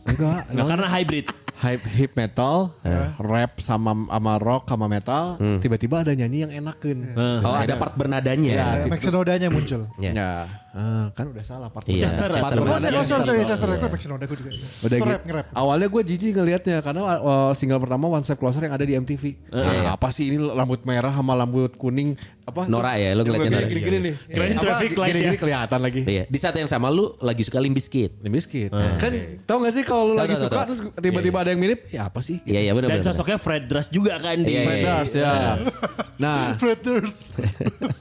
[0.00, 1.26] enggak Nggak, karena hybrid.
[1.58, 2.70] hip hip metal,
[3.18, 5.24] rap sama sama rock sama metal,
[5.58, 7.12] tiba-tiba ada nyanyi yang enakeun.
[7.42, 8.46] Oh, ada part bernadanya.
[8.48, 8.66] Iya.
[8.78, 9.90] Ya, Max Noda-nya muncul.
[9.98, 10.12] Ya.
[10.14, 10.30] Ya,
[10.70, 12.56] ah, kan udah salah part Iya, Chester, Chester Chester.
[12.56, 12.94] Oh, bernadanya.
[12.94, 13.48] oh, sorry, sorry, Iya.
[13.48, 13.68] Chester.
[13.70, 14.50] Kok Max Noda gue juga.
[14.52, 15.04] Udah gitu.
[15.06, 15.46] rap, nge-rap.
[15.52, 19.24] Awalnya gue jijik ngelihatnya karena uh, single pertama One Step Closer yang ada di MTV.
[19.48, 22.64] Nah, apa sih ini rambut merah sama rambut kuning apa?
[22.64, 23.68] Norak ya, lu ngeliatnya Norak.
[23.68, 24.14] Gini-gini nih.
[24.26, 25.40] Kirain Apa, traffic light Gini-gini ya.
[25.40, 26.00] kelihatan lagi.
[26.02, 26.24] Iya.
[26.26, 28.10] Di saat yang sama lu lagi suka Limp Bizkit.
[28.18, 28.70] Limp Bizkit.
[28.72, 29.12] Kan
[29.44, 32.40] tau gak sih kalau lu lagi suka terus tiba-tiba ada yang mirip, ya apa sih?
[32.42, 35.32] Iya, iya benar Dan sosoknya Fred Durst juga kan di Iya, Fred iya, Durst ya.
[36.16, 37.36] Nah, Fred Durst.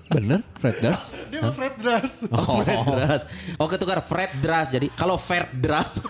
[0.09, 1.07] bener Fred Durst.
[1.27, 2.17] Dia mah Fred Durst.
[2.29, 3.21] Oh, Fred Dras.
[3.59, 4.67] Oh, ketukar Fred Dras.
[4.71, 6.01] Jadi kalau Fred Dras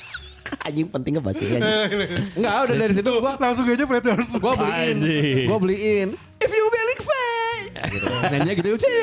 [0.68, 1.72] anjing penting ngebahas ini anjing.
[2.36, 4.32] Enggak, udah dari situ gua Langsung aja Fred Durst.
[4.36, 4.96] gua beliin.
[5.48, 6.08] Gua beliin.
[6.42, 7.70] If you feeling fine.
[7.88, 8.06] Gitu.
[8.28, 8.68] Nanya gitu.
[8.76, 9.00] "Cie."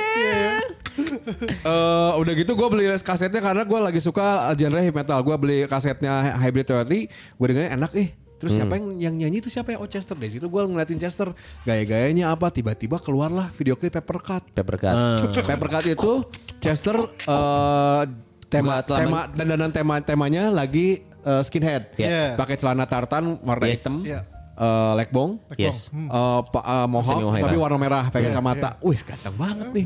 [1.00, 5.20] Eh, udah gitu gue beli kasetnya karena gue lagi suka genre heavy metal.
[5.24, 7.08] Gue beli kasetnya Hybrid Theory.
[7.40, 8.10] Gue dengerin enak ih.
[8.40, 9.78] Terus siapa yang yang nyanyi itu siapa ya?
[9.84, 10.32] Oh Chester deh.
[10.32, 12.48] Situ gue ngeliatin Chester gaya-gayanya apa.
[12.52, 14.44] Tiba-tiba keluarlah video klip Paper Cut.
[14.56, 14.96] Paper cut.
[15.44, 16.12] Paper Cut itu
[16.60, 18.02] Chester eh,
[18.48, 21.96] tema Gua telah tema dandanan tema temanya lagi eh, skinhead.
[21.96, 22.36] Iya.
[22.36, 23.82] Pakai celana tartan warna Yes.
[23.82, 23.96] hitam.
[24.02, 24.22] Iya.
[24.56, 25.32] eh, legbong.
[25.56, 25.88] Yes.
[25.88, 27.62] Eh, pa- eh, mohawk, tapi ya.
[27.62, 28.76] warna merah pakai kacamata.
[28.82, 29.86] Wih, ganteng banget nih.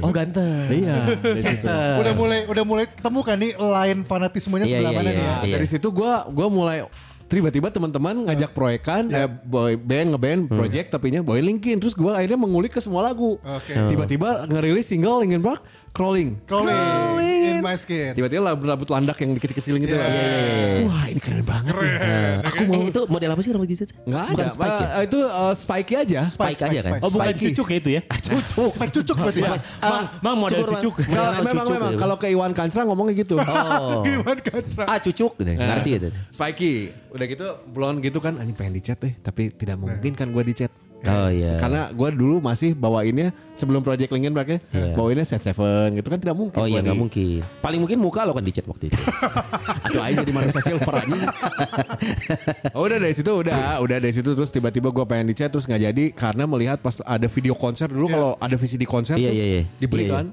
[0.00, 0.64] Oh ganteng.
[0.72, 0.96] iya.
[1.36, 2.00] Chester.
[2.00, 5.12] Udah mulai udah mulai ketemu kan nih line fanatismenya Iya, sebelah iya, mana iya.
[5.12, 5.34] nih ya.
[5.36, 6.88] Nah, dari situ gua gua mulai
[7.24, 12.16] tiba-tiba teman-teman ngajak proyekan eh, boy band ngeband project tapi nya boy Linkin terus gua
[12.16, 13.74] akhirnya mengulik ke semua lagu Oke.
[13.90, 16.74] tiba-tiba ngerilis single Linkin Park Crawling Crawling
[17.44, 18.18] in my skin.
[18.18, 20.10] tiba-tiba rambut landak yang dikecil-kecil gitu kan.
[20.90, 21.94] wah ini keren banget nih
[22.44, 23.84] Aku mau itu model apa sih rambut gitu?
[24.02, 24.88] nggak ada Bukan Spike ya?
[24.90, 26.92] Eh, itu eh, spiky aja Spike aja kan?
[26.98, 27.44] Oh bukan Spiky.
[27.54, 28.02] cucuk ya itu ya?
[28.10, 28.70] Cucuk.
[28.76, 29.50] Spike cucuk berarti ya.
[29.80, 30.94] Mang, mang model cucuk.
[30.98, 32.00] Memang cucuk memang gitu.
[32.02, 34.02] kalau ke Iwan Kansra ngomongnya gitu Oh.
[34.06, 34.84] Gimana Katra?
[34.90, 36.16] Ah cucuk, ngerti ya tadi.
[36.34, 36.72] Spiky
[37.14, 40.70] udah gitu blonde gitu kan anjing pengen dicat deh tapi tidak mungkin kan gue dicat
[41.04, 41.58] Oh iya.
[41.58, 44.58] Karena gue dulu masih bawainnya sebelum Project Linkin Park ya,
[44.94, 46.56] bawainnya Set Seven gitu kan tidak mungkin.
[46.56, 47.40] Oh iya nggak di- mungkin.
[47.60, 48.96] Paling mungkin muka lo kan dicat waktu itu.
[49.86, 51.18] Atau aja jadi manusia silver aja.
[52.76, 55.82] oh, udah dari situ udah, udah dari situ terus tiba-tiba gue pengen dicat terus nggak
[55.82, 59.44] jadi karena melihat pas ada video konser dulu kalau ada VCD konser Iya tuh iya
[59.44, 59.62] iya.
[59.76, 60.16] dibeli Iya, iya.
[60.16, 60.26] kan.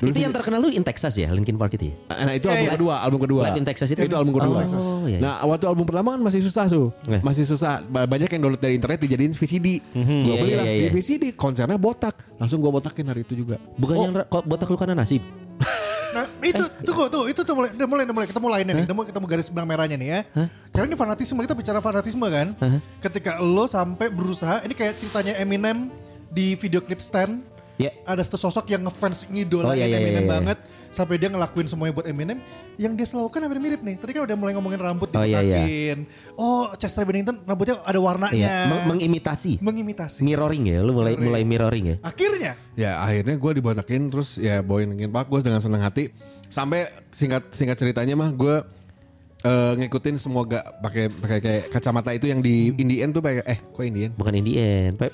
[0.00, 1.94] Dulu Itu yang terkenal tuh In Texas ya, Linkin Park itu ya.
[2.24, 3.42] Nah itu album kedua, album kedua.
[3.44, 4.00] Live in Texas itu?
[4.00, 4.64] Itu album kedua.
[4.64, 5.18] Oh, iya, iya.
[5.20, 7.20] Nah waktu album pertama kan masih susah tuh, Eh.
[7.20, 7.84] masih susah.
[7.84, 9.84] Ba- Banyak yang download dari internet dijadiin VCD.
[9.86, 10.90] Gue Iya, beli iya, lah iya, di iya.
[10.90, 12.16] VCD, konsernya botak.
[12.36, 13.60] Langsung gue botakin hari itu juga.
[13.76, 15.20] Bukan yang ra- kok botak lu karena nasib.
[16.10, 18.84] Nah, itu tuh tuh itu tuh mulai mulai mulai ketemu lainnya nih.
[18.84, 20.20] Udah mulai ketemu garis benang merahnya nih ya.
[20.68, 22.50] Karena ini fanatisme kita bicara fanatisme kan.
[22.98, 25.86] Ketika lo sampai berusaha ini kayak ceritanya Eminem
[26.26, 27.38] di video klip Stan.
[27.80, 27.90] Ya.
[28.04, 30.28] Ada satu sosok yang ngefans Oh, ngidolain iya, iya, Eminem iya, iya.
[30.28, 30.58] banget
[30.90, 32.38] sampai dia ngelakuin semuanya buat Eminem
[32.76, 33.96] yang dia selalu kan hampir mirip nih.
[33.96, 35.96] Tadi kan udah mulai ngomongin rambut Oh, iya, iya.
[36.36, 38.36] Oh, Chester Bennington rambutnya ada warnanya.
[38.36, 39.64] Iya, meng- mengimitasi.
[39.64, 40.20] mengimitasi.
[40.20, 41.96] Mirroring ya, lu mulai mulai mirroring ya.
[41.96, 46.12] Ya Akhirnya akhirnya gue dibotakin terus ya bawain Linkin gue dengan senang hati.
[46.50, 48.54] Sampai singkat singkat ceritanya mah gue
[49.40, 53.58] eh, ngikutin semua gak pakai pakai kayak kacamata itu yang di Indian tuh pakai eh
[53.62, 54.10] kok Indian?
[54.12, 54.96] Bukan Indian.
[55.00, 55.08] Pa-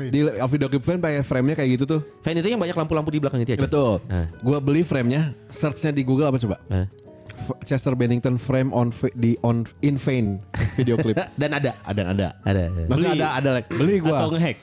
[0.00, 0.10] Vane.
[0.10, 2.00] Di video clip Vane pakai frame-nya kayak gitu tuh.
[2.20, 3.58] Fan itu yang banyak lampu-lampu di belakang itu ya.
[3.58, 4.00] Betul.
[4.04, 4.26] Nah.
[4.40, 6.56] Gue beli frame-nya, search-nya di Google apa coba?
[6.66, 6.88] Hah?
[7.30, 10.40] F- Chester Bennington frame on di on in Vane
[10.74, 11.16] video clip.
[11.40, 11.76] Dan ada.
[11.82, 12.28] ada ada.
[12.42, 12.62] Ada.
[12.84, 13.20] Maksudnya Beli.
[13.20, 14.10] ada ada like, beli gue.
[14.10, 14.58] Atau ngehack.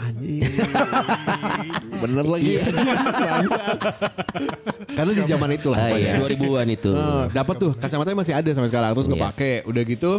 [0.00, 0.40] Anjing.
[2.02, 2.52] Bener lagi.
[2.56, 3.78] Bangsat.
[4.96, 5.78] Karena di zaman itu lah.
[5.78, 6.90] Ah, iya, 2000-an itu.
[6.90, 9.26] Nah, dapat tuh kacamatanya masih ada sampai sekarang terus gue Iya.
[9.28, 10.12] pakai udah gitu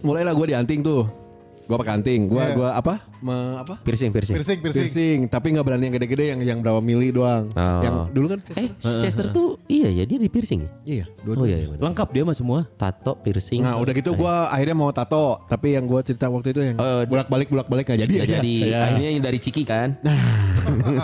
[0.00, 1.08] mulailah gue dianting tuh
[1.64, 2.52] gue pakai anting gue Iya.
[2.52, 3.80] gua apa me- apa?
[3.80, 4.36] Piercing, piercing.
[4.36, 4.84] Piercing, piercing.
[4.84, 7.48] Piercing, tapi nggak berani yang gede-gede yang yang berapa mili doang.
[7.50, 7.80] Oh.
[7.80, 10.70] Yang dulu kan Eh, si Chester tuh iya ya dia di piercing ya?
[10.84, 11.72] iya, dua Oh iya, iya.
[11.74, 12.68] Lengkap dia mah semua.
[12.70, 13.60] Tato, piercing.
[13.60, 17.00] Nah udah gitu gue akhirnya mau tato Tapi yang gue cerita waktu itu yang Oh,
[17.02, 18.32] bolak balik bolak balik gak jadi Ya, aja.
[18.38, 18.78] jadi Ya.
[18.84, 19.88] akhirnya yang dari Ciki kan.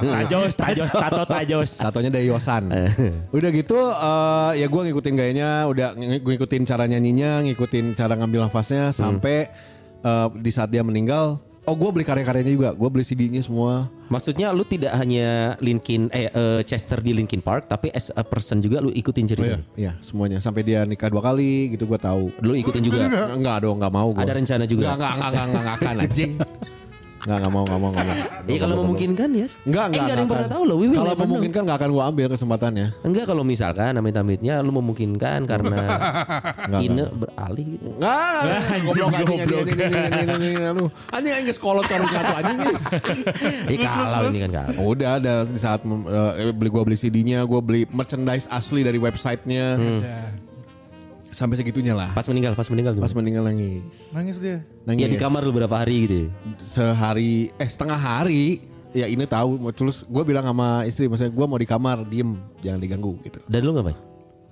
[0.00, 1.70] Tajos, tajos, tato, tajos.
[1.74, 2.68] Tatonya dari Yosan
[3.36, 8.88] Udah gitu eh, ya gue ngikutin gayanya Udah ngikutin cara nyanyinya Ngikutin cara ngambil nafasnya
[8.90, 9.48] Sampai
[10.00, 14.48] eh, di saat dia meninggal Oh gue beli karya-karyanya juga Gue beli CD-nya semua Maksudnya
[14.48, 18.80] lu tidak hanya Linkin eh eh, Chester di Linkin Park tapi as a person juga
[18.80, 19.60] lu ikutin Oh ceritanya.
[19.76, 23.06] iya, iya semuanya Sampai dia nikah dua kali gitu gue tahu Lu ikutin juga.
[23.28, 24.96] Enggak dong enggak mau gue Ada rencana juga?
[24.96, 26.32] Enggak enggak enggak enggak enggak, enggak akan anjing
[27.20, 29.46] Enggak enggak mau enggak mau enggak mau Iya kalau memungkinkan ya.
[29.46, 30.54] Enggak, Eh, enggak, enggak ada yang enggak pernah akan.
[30.56, 30.76] tahu loh.
[30.80, 32.86] We will Kalau memungkinkan enggak akan gua ambil kesempatannya.
[33.00, 35.76] Enggak kalau misalkan amit-amitnya lu memungkinkan karena
[36.64, 37.88] Enggak, Ine beralih gitu.
[37.94, 38.40] Enggak,
[38.80, 42.74] goblok anjing anjing anjing anjing anjing anjing anjing Anjing anjing.
[43.68, 44.70] Ih kalau ini kan kalau.
[44.90, 49.66] Udah ada di saat eh, beli gua beli CD-nya, gua beli merchandise asli dari websitenya.
[51.30, 52.10] Sampai segitunya lah.
[52.10, 53.16] Pas meninggal, pas meninggal Pas gimana?
[53.16, 54.10] meninggal nangis.
[54.10, 54.66] Nangis dia.
[54.82, 55.00] Nangis.
[55.00, 56.16] Ya di kamar lu berapa hari gitu.
[56.16, 56.28] ya?
[56.60, 61.54] Sehari eh setengah hari ya ini tahu terus gue bilang sama istri maksudnya gue mau
[61.54, 63.94] di kamar diem jangan diganggu gitu Dan lu ngapain?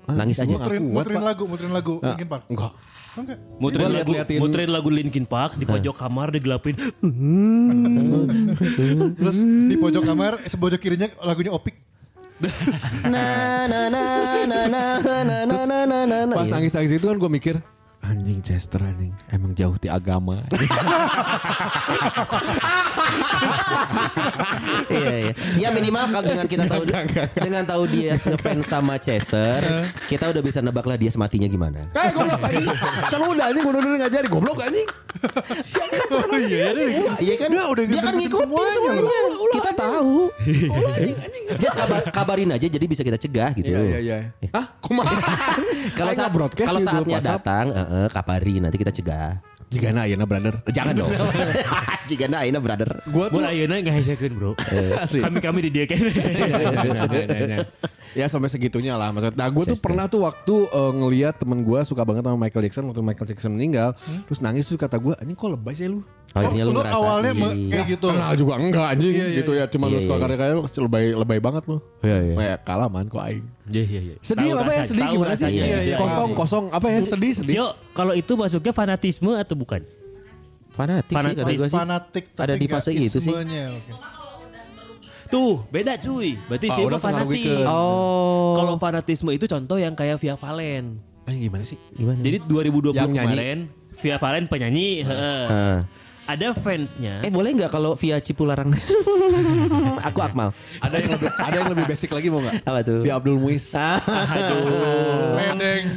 [0.08, 0.48] Nangis aja.
[0.48, 2.44] Muterin, kuat, muterin lagu, muterin lagu Linkin Park.
[2.48, 2.72] enggak
[3.18, 3.38] enggak.
[3.58, 6.78] Muterin Gua lagu, liat-liatin- muterin lagu Linkin Park di pojok kamar digelapin.
[9.12, 11.74] Terus di pojok kamar, eh, sebojok kirinya lagunya Opik.
[12.38, 13.24] Na
[13.66, 14.02] na na
[14.46, 16.34] na na na na na na na na.
[16.34, 16.54] Pas Iya.
[16.54, 17.56] nangis-nangis itu kan gue mikir
[18.08, 19.12] Anjing Chester anjing.
[19.28, 20.40] Emang jauh di agama.
[24.88, 25.32] Iya iya.
[25.56, 26.82] Ya minimal kalau dengan kita tahu
[27.36, 29.60] dengan tahu dia ngefans sama Chester,
[30.08, 31.84] kita udah bisa nebak lah dia sematinya gimana.
[31.92, 32.68] Eh goblok anjing.
[33.12, 33.64] Kan udah anjing.
[33.68, 34.88] Udah udah ngajari Goblok anjing.
[36.08, 37.12] Oh iya, iya.
[37.20, 37.34] Iya.
[37.36, 37.48] Kan?
[37.52, 38.90] Dia udah dia kan ngikutin semuanya.
[39.52, 40.14] Kita tahu.
[41.58, 43.68] Just kabar, kabarin aja jadi bisa kita cegah gitu.
[43.72, 44.18] Iya iya iya.
[44.52, 44.66] Hah?
[44.80, 45.16] Kumaha
[45.98, 47.66] Kalau saat kalau grup saatnya datang,
[48.04, 49.42] eh, kabarin nanti kita cegah.
[49.68, 51.12] Jika na ayeuna brother Jangan dong.
[52.08, 53.04] Jika na aina brother.
[53.04, 54.56] Gue tuh Mun ayeuna ngahesekeun, Bro.
[55.28, 56.00] Kami-kami di dia kan.
[58.16, 59.34] Ya sampai segitunya lah maksud.
[59.34, 62.84] Nah gue tuh pernah tuh waktu eh, ngeliat temen gue suka banget sama Michael Jackson
[62.88, 63.96] waktu Michael Jackson meninggal,
[64.28, 66.00] terus nangis terus kata gue, ini kok lebay sih lu?
[66.36, 67.48] Akhirnya lu lu ngerasa awalnya iya.
[67.72, 68.06] kayak gitu.
[68.12, 70.22] Kenal juga enggak anjing gitu ya, cuma Iya, lu suka iya.
[70.28, 71.78] karya-karya lu lebay lebay banget lu.
[72.04, 72.34] Iya, iya.
[72.36, 73.46] Ya kalah man kok aing.
[73.72, 74.16] Iya, iya, iya.
[74.20, 74.82] Sedih Tahu apa ya?
[74.84, 75.44] Sedih gimana sih?
[75.48, 75.64] rasanya.
[75.64, 76.98] Iya, iya, kosong kosong apa ya?
[77.08, 77.54] Sedih sedih.
[77.56, 79.80] Cio, kalau itu masuknya fanatisme atau bukan?
[80.76, 81.42] Fanatik, sih Fanatik.
[81.42, 81.74] kata gua sih.
[81.74, 83.34] Fanatik tapi Ada di fase itu sih.
[83.34, 84.17] oke.
[85.28, 86.40] Tuh, beda cuy.
[86.46, 87.04] Berarti Ah, udah fanatik.
[87.44, 87.66] pengaruhikeun.
[87.66, 88.56] Oh.
[88.56, 90.98] Kalau fanatisme itu contoh yang kayak Via Valen.
[91.22, 91.76] Anjing gimana sih?
[91.92, 92.16] gimana?
[92.18, 93.28] Jadi 2020 Yang nyanyi.
[93.28, 93.58] kemarin
[93.94, 95.44] Via Valen penyanyi, heeh.
[95.46, 95.78] Ah.
[96.24, 97.20] ada fansnya.
[97.20, 98.68] Eh boleh nggak kalau via Cipularang?
[100.08, 100.52] Aku Akmal.
[100.78, 102.68] Ada yang lebih ada yang lebih basic lagi mau nggak?
[102.68, 103.00] Apa tuh?
[103.00, 103.72] Via Abdul Muiz.
[104.36, 104.60] Aduh.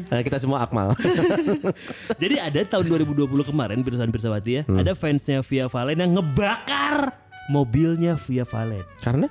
[0.07, 0.95] Nah, kita semua Akmal.
[2.21, 4.79] Jadi ada tahun 2020 kemarin Pirsawan Pirsawati ya, Hmm.
[4.79, 7.11] ada fansnya Via Valen yang ngebakar
[7.47, 9.27] mobilnya Via Valen Karena?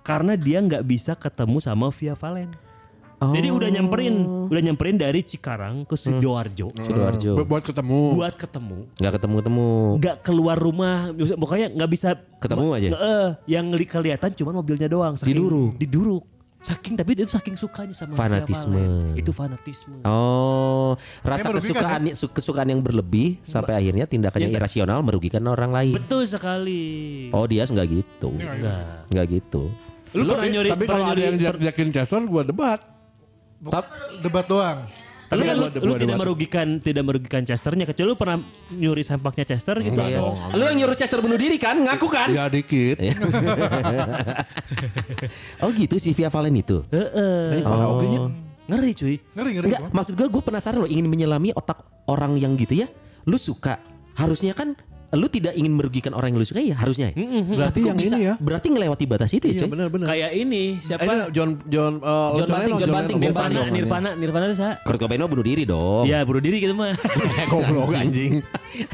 [0.00, 2.52] karena dia nggak bisa ketemu sama Via Valen.
[3.24, 4.20] Jadi udah nyamperin,
[4.52, 7.40] udah nyamperin dari Cikarang ke Sidoarjo Sidoarjo.
[7.40, 8.00] Bu- Buat ketemu.
[8.12, 8.78] buat ketemu.
[9.00, 9.68] Nggak ketemu-ketemu.
[9.96, 12.88] Nggak keluar rumah, pokoknya nggak bisa Ketemu aja?
[12.92, 15.16] Eh, yang li- kelihatan cuma mobilnya doang.
[15.16, 15.72] Saking, Diduruk?
[15.80, 16.24] Diduruk.
[16.64, 18.72] Saking tapi itu saking sukanya sama Fanatisme.
[18.72, 19.14] Valen.
[19.14, 20.00] Itu fanatisme.
[20.02, 24.56] Oh, rasa kesukaan su- kesukaan yang berlebih sampai akhirnya tindakannya Iya.
[24.58, 25.92] irasional merugikan orang lain.
[25.94, 27.28] Betul sekali.
[27.30, 28.32] Oh, dia nggak gitu.
[28.32, 29.04] Enggak.
[29.06, 29.62] Nggak gitu.
[30.14, 32.80] Lu, pernah nyuri Tapi pernah kalau ada yang jak- jakin Chester gue debat.
[34.18, 34.78] Debat doang.
[35.24, 38.38] Tapi kan lu, lu dua- tidak merugikan tidak merugikan Chesternya kecuali lu pernah
[38.70, 39.96] nyuri sampaknya Chester gitu.
[39.96, 40.20] Iya.
[40.52, 41.80] Lu yang nyuruh Chester bunuh diri kan?
[41.80, 42.28] Ngaku kan?
[42.30, 43.00] Ya dikit.
[45.60, 46.84] Oh gitu si Via Valen itu.
[46.90, 47.64] Heeh.
[47.64, 48.20] Oke nya.
[48.64, 49.16] Ngeri cuy.
[49.34, 49.66] Ngeri, ngeri.
[49.68, 52.88] Enggak, maksud gue gue penasaran loh ingin menyelami otak orang yang gitu ya.
[53.24, 53.80] Lu suka.
[54.14, 54.72] Harusnya kan
[55.14, 57.10] lu tidak ingin merugikan orang yang lu suka ya harusnya.
[57.10, 57.18] ya.
[57.44, 58.14] Berarti Kok yang bisa?
[58.14, 58.34] ini ya.
[58.38, 60.06] Berarti ngelewati batas itu ya, Iya benar-benar.
[60.10, 61.32] Kayak ini Eh, ini siapa?
[61.34, 63.74] John John uh, John Banting, John Banting, John Nirvana, Banting.
[63.74, 64.68] Nirvana, Nirvana itu sa.
[64.84, 66.04] Kurt Cobain bunuh diri dong.
[66.06, 66.94] Iya, bunuh diri gitu mah.
[67.50, 68.44] Goblok anjing.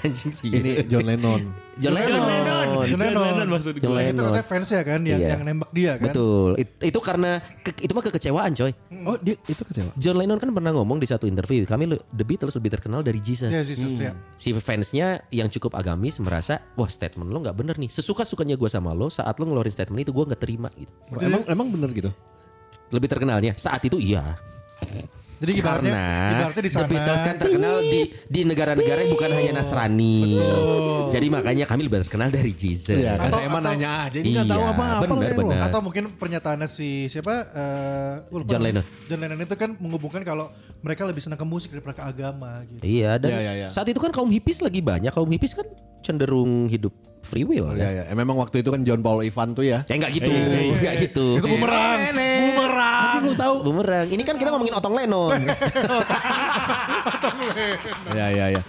[0.05, 0.51] Anjing sih.
[0.53, 1.70] Ini John Lennon.
[1.81, 2.21] John Lennon.
[2.21, 2.87] John Lennon.
[2.87, 3.49] John Lennon.
[3.49, 3.99] maksud John gue.
[3.99, 4.15] Lennon.
[4.15, 5.29] Itu katanya fans ya kan yang Iya.
[5.33, 6.05] yang nembak dia kan.
[6.07, 6.51] Betul.
[6.55, 8.73] It- itu karena ke- itu mah kekecewaan, coy.
[9.03, 9.91] Oh dia itu kecewa.
[9.95, 13.49] John Lennon kan pernah ngomong di satu interview, kami The Beatles lebih terkenal dari Jesus.
[13.49, 14.13] Ya Jesus ya.
[14.37, 17.89] Si fansnya yang cukup agamis merasa, wah statement lo nggak bener nih.
[17.89, 20.93] Sesuka sukanya gue sama lo, saat lo ngeluarin statement itu gue nggak terima gitu.
[21.17, 22.11] Emang emang bener gitu.
[22.91, 24.37] Lebih terkenalnya saat itu iya.
[25.41, 26.85] Jadi ibaratnya, Karena ibaratnya di The sana.
[26.87, 30.37] Beatles kan terkenal di di negara-negara yang bukan hanya Nasrani.
[31.09, 32.93] Jadi makanya kami lebih terkenal dari Jesus.
[32.93, 35.01] Iya, kan Atau- saya emang atau- nanya aja ini nggak tahu Iya, apa-apa.
[35.01, 35.65] benar, loh, ya, loh.
[35.65, 37.35] Atau mungkin pernyataannya si siapa?
[37.51, 38.61] eh, lupa John.
[38.61, 38.85] Lennon.
[39.09, 42.81] John Lennon itu kan menghubungkan kalau mereka lebih senang ke musik daripada ke agama gitu.
[42.81, 43.69] Iya dan Iya, iya, iya.
[43.69, 45.09] saat itu kan kaum hippies lagi banyak.
[45.09, 45.65] Kaum hippies kan
[46.01, 47.69] cenderung hidup free will.
[47.69, 47.81] Oh, kan?
[47.81, 48.15] Iya, iya.
[48.17, 49.85] Memang waktu itu kan John Paul Ivan tuh ya.
[49.87, 51.27] Ya enggak gitu, Iya, iya, enggak gitu.
[51.39, 51.99] Itu bumerang.
[52.17, 53.03] Bumerang.
[53.05, 53.55] Nanti lu tahu.
[53.65, 54.07] Bumerang.
[54.11, 55.41] Ini kan kita ngomongin Otong Lennon.
[58.11, 58.63] Iya, iya, iya.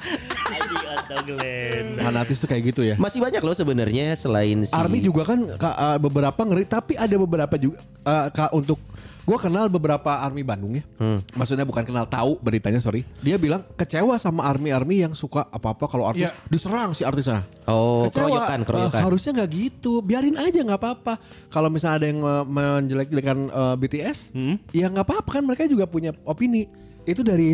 [0.47, 1.85] Anjing atau Glenn.
[1.99, 2.95] Fanatis tuh kayak gitu ya.
[2.95, 7.55] Masih banyak loh sebenarnya selain si Army juga kan uh, beberapa ngeri tapi ada beberapa
[7.59, 8.79] juga uh, untuk
[9.21, 10.83] gua kenal beberapa army Bandung ya.
[11.31, 13.05] Maksudnya bukan kenal tahu beritanya sorry.
[13.19, 16.33] Dia bilang kecewa sama army-army yang suka apa-apa kalau army Iya.
[16.47, 17.45] diserang si artisnya.
[17.65, 18.27] Oh, Kecewa.
[18.41, 18.99] keroyokan, keroyokan.
[18.99, 20.01] Uh, harusnya nggak gitu.
[20.01, 21.13] Biarin aja nggak apa-apa.
[21.47, 24.33] Kalau misalnya ada yang uh, menjelek-jelekan uh, BTS,
[24.71, 26.65] ya nggak apa-apa kan mereka juga punya opini.
[27.01, 27.53] Itu dari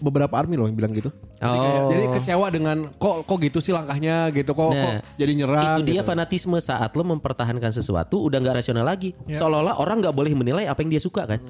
[0.00, 1.12] beberapa army loh yang bilang gitu.
[1.44, 1.88] Oh.
[1.92, 5.82] Jadi kecewa dengan kok kok gitu sih langkahnya gitu kok kok Nah, jadi nyerang Itu
[5.86, 6.08] dia gitu.
[6.08, 9.12] fanatisme saat lo mempertahankan sesuatu udah nggak rasional lagi.
[9.28, 11.40] Seolah-olah orang nggak boleh menilai apa yang dia suka kan.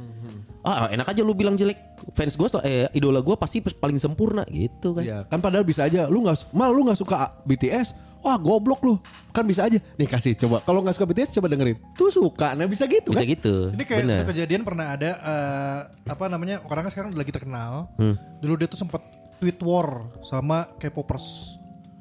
[0.61, 1.81] Ah enak aja lu bilang jelek
[2.13, 5.05] fans gue eh idola gue pasti paling sempurna gitu kan.
[5.07, 6.05] Iya, kan padahal bisa aja.
[6.11, 8.95] Lu nggak mal lu nggak suka BTS, wah goblok lu.
[9.31, 9.79] Kan bisa aja.
[9.97, 10.61] Nih kasih coba.
[10.63, 11.77] Kalau nggak suka BTS coba dengerin.
[11.95, 12.53] Tuh suka.
[12.55, 13.33] Nah bisa gitu Bisa kan.
[13.33, 13.55] gitu.
[13.75, 14.17] Ini kayak Bener.
[14.21, 17.73] satu kejadian pernah ada eh, apa namanya orangnya sekarang udah lagi terkenal.
[17.97, 18.15] Hmm.
[18.41, 19.03] Dulu dia tuh sempat
[19.41, 21.57] tweet war sama K-popers.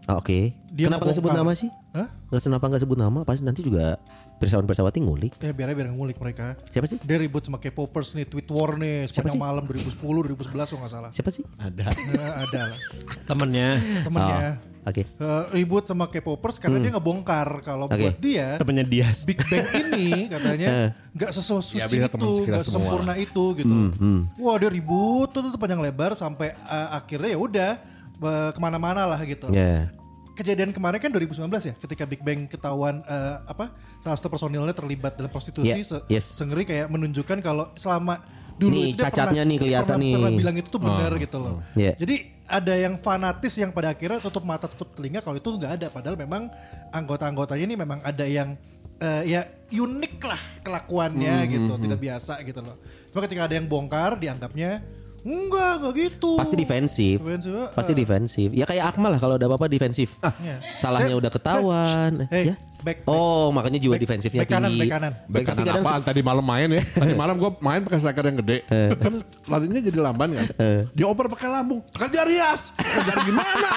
[0.09, 0.57] Ah, Oke.
[0.79, 1.67] Dia Kenapa nggak sebut nama sih?
[1.91, 2.07] Hah?
[2.31, 3.19] Nggak kenapa nggak sebut nama?
[3.21, 3.99] Pasti nanti juga
[4.39, 5.35] pirsawan-pirsawati ngulik.
[5.37, 6.55] Ya biar biar ngulik mereka.
[6.65, 6.95] Siapa sih?
[7.03, 9.43] Dia ribut sama K-popers nih, tweet war nih Siapa sepanjang sih?
[9.43, 11.09] malam 2010 2011 kalau nggak salah.
[11.11, 11.43] Siapa sih?
[11.57, 11.85] Ada.
[12.09, 12.79] Nah, ada lah
[13.23, 13.69] Temennya
[14.01, 14.49] temennya.
[14.81, 15.03] Oke.
[15.03, 17.93] Eh, ribut sama K-popers karena dia ngebongkar kalau Hmm.
[17.93, 18.03] Oke.
[18.05, 19.27] buat dia temennya Dias.
[19.27, 20.89] Big Bang ini katanya Eh.
[21.13, 22.07] nggak sesuci Ya, itu,
[22.47, 23.67] nggak sempurna itu gitu.
[23.67, 27.71] Hmm, Wah dia ribut tuh, tuh panjang lebar sampai eh, akhirnya ya udah
[28.17, 29.51] eh, ke mana-mana lah gitu.
[29.51, 29.91] Ya.
[30.39, 35.13] Kejadian kemarin kan 2019 ya, ketika Big Bang ketahuan eh, apa salah satu personilnya terlibat
[35.13, 36.31] dalam prostitusi, Yeah, se- yes.
[36.31, 38.23] sengeri kayak menunjukkan kalau selama
[38.55, 40.13] dulu Nih, itu cacatnya pernah- nih kelihatan pernah, nih.
[40.15, 41.59] pernah bilang itu tuh benar gitu loh.
[41.73, 41.91] Iya.
[41.93, 45.87] Jadi ada yang fanatis yang pada akhirnya tutup mata tutup telinga kalau itu nggak ada
[45.87, 46.47] padahal memang
[46.89, 48.55] anggota-anggotanya ini memang ada yang
[48.97, 52.79] eh, ya unik lah kelakuannya Hmm, gitu, tidak biasa gitu loh.
[53.07, 54.83] Cuma ketika ada yang bongkar dianggapnya
[55.21, 56.31] enggak enggak gitu.
[56.35, 57.17] Pasti defensif.
[57.17, 57.69] Defensif, eh.
[57.71, 58.47] Pasti defensif.
[58.51, 60.15] Ya kayak Akmal lah kalau ada apa-apa defensif.
[60.39, 60.57] Iya.
[60.73, 62.11] Salahnya Saya- udah ketahuan.
[62.27, 62.55] Hey, ya.
[62.79, 63.07] back, back.
[63.07, 64.81] Oh, makanya jiwa Back- defensifnya back kanan, tinggi.
[64.81, 65.11] back kanan.
[65.25, 66.83] Back kanan apaan tadi malam main ya.
[66.85, 68.57] Tadi malam gue main pakai striker yang gede.
[68.95, 69.13] kan
[69.45, 70.45] larinya jadi lamban kan.
[70.89, 71.83] Dia oper pakai lambung.
[71.91, 72.71] Kerja Rias.
[72.73, 73.69] Kerja gimana?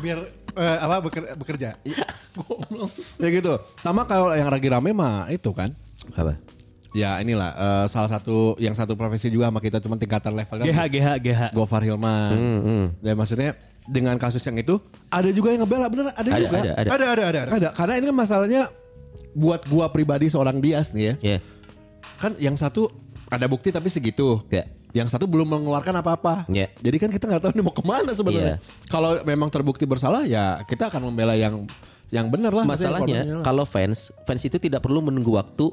[0.00, 0.18] biar
[0.50, 1.76] eh, apa beker- bekerja.
[3.16, 3.52] ya gitu.
[3.78, 5.72] Sama kalau yang lagi rame mah itu kan.
[6.12, 6.36] apa?
[6.90, 10.66] Ya inilah eh, salah satu yang satu profesi juga sama kita cuma tingkatan levelnya.
[10.66, 11.42] GH GH GH.
[11.54, 12.34] Gofar Hilman.
[12.98, 13.54] Dan maksudnya
[13.86, 14.78] dengan kasus yang itu
[15.10, 16.58] ada juga yang ngebela bener ada, Ada, juga.
[16.58, 16.88] ada, ada.
[16.90, 17.40] Ada ada ada.
[17.46, 17.50] ada.
[17.58, 18.62] Ada karena ini kan masalahnya
[19.34, 21.14] buat gua pribadi seorang Dias nih ya.
[21.22, 21.38] Ya.
[22.18, 22.90] Kan yang satu
[23.30, 24.42] ada bukti tapi segitu.
[24.50, 24.66] Ya.
[24.90, 26.50] Yang satu belum mengeluarkan apa-apa.
[26.50, 26.66] Ya.
[26.82, 28.58] Jadi kan kita nggak tahu ini mau ke mana sebenarnya.
[28.58, 28.86] Iya.
[28.90, 31.70] Kalau memang terbukti bersalah ya kita akan membela yang
[32.10, 32.66] yang benar lah.
[32.66, 33.44] Masalahnya lah.
[33.46, 35.70] kalau fans, fans itu tidak perlu menunggu waktu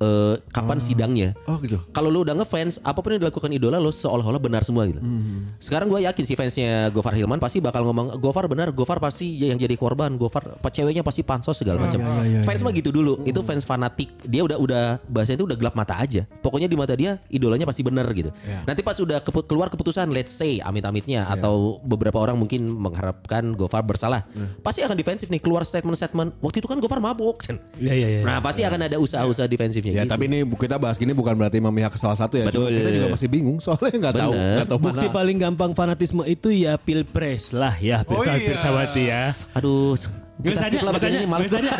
[0.00, 1.36] eh, kapan sidangnya.
[1.44, 1.76] Oh gitu.
[1.90, 4.98] Kalau lu udah ngefans, apa pun yang dilakukan idola lo seolah-olah benar semua gitu.
[4.98, 5.52] Hmm.
[5.56, 9.54] Sekarang gue yakin si fansnya Gofar Hilman pasti bakal ngomong Gofar benar, Gofar pasti yang
[9.54, 12.00] jadi korban, Gofar ceweknya pasti pansos segala macam.
[12.24, 14.08] iya, fans mah gitu dulu, itu fans fanatik.
[14.24, 16.24] Dia udah udah bahasanya itu udah gelap mata aja.
[16.40, 18.32] Pokoknya di mata dia idolanya pasti benar gitu.
[18.40, 18.64] Iya.
[18.64, 23.82] Nanti pas udah kepu- keluar keputusan, let's say amit-amitnya atau beberapa orang mungkin mengharapkan Gofar
[23.82, 24.46] bersalah, Iya.
[24.60, 26.40] pasti akan defensif nih keluar statement-statement.
[26.40, 27.42] Waktu itu kan Gofar mabuk.
[27.80, 28.20] Iya iya iya.
[28.22, 29.89] Nah pasti akan ada usaha-usaha defensifnya.
[29.90, 30.10] Ya gitu.
[30.10, 32.46] tapi ini kita bahas gini bukan berarti memihak ke salah satu ya.
[32.46, 32.78] Cuma Betul.
[32.78, 35.12] kita juga masih bingung soalnya nggak tahu nggak tahu Bukti mana.
[35.12, 38.46] paling gampang fanatisme itu ya pilpres lah ya Oh pirsa iya.
[38.48, 39.22] pirsawati ya.
[39.52, 39.98] Aduh,
[40.40, 41.70] kita usah skip lah ini males aja.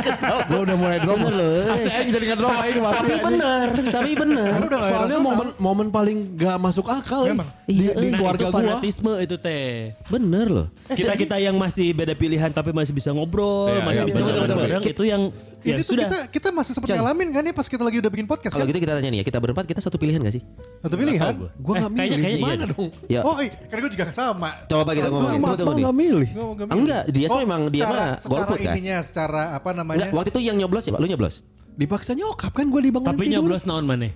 [0.00, 0.36] Kesel.
[0.48, 1.16] Gue udah mulai drop.
[1.18, 1.68] Bener loh.
[1.68, 2.96] Asli aing jadi nggak drop aing pasti.
[2.96, 4.50] Tapi bener, tapi bener.
[4.72, 7.36] Soalnya momen momen paling gak masuk akal ya.
[7.36, 7.48] Memang.
[7.66, 8.56] di, Iya, di Nah, keluarga itu gua.
[8.56, 9.92] fanatisme itu teh.
[10.08, 10.66] Bener loh.
[10.88, 14.80] Kita kita yang masih beda pilihan tapi masih bisa ngobrol, Iya, masih iya, bisa ngobrol
[14.86, 15.22] itu yang
[15.66, 16.06] ya ini tuh sudah.
[16.06, 16.98] kita kita masih seperti Coy.
[16.98, 18.70] ngalamin kan ya pas kita lagi udah bikin podcast Kalau kan?
[18.70, 20.42] gitu kita tanya nih ya, kita berempat kita satu pilihan gak sih?
[20.78, 21.32] Satu pilihan.
[21.34, 21.50] Gua.
[21.52, 22.66] Gue Eh, gak milih kayaknya- kayaknya gimana iya.
[22.70, 22.88] dong?
[23.06, 23.20] Ya.
[23.20, 24.48] Oh, iya, kan gue juga sama.
[24.64, 25.36] Coba kita ngomongin.
[25.36, 25.84] Gue Tunggu, tunggu nih.
[25.84, 26.28] gak milih.
[26.28, 26.76] Gua nggak milih.
[26.78, 28.72] Enggak, dia sih memang dia secara, mah secara golput kan.
[28.72, 29.98] ininya, secara apa namanya?
[30.00, 31.34] Enggak, waktu itu yang nyoblos ya Pak, lu nyoblos?
[31.74, 34.08] Dipaksa nyokap kan gue dibangun Tapi nyoblos naon mana?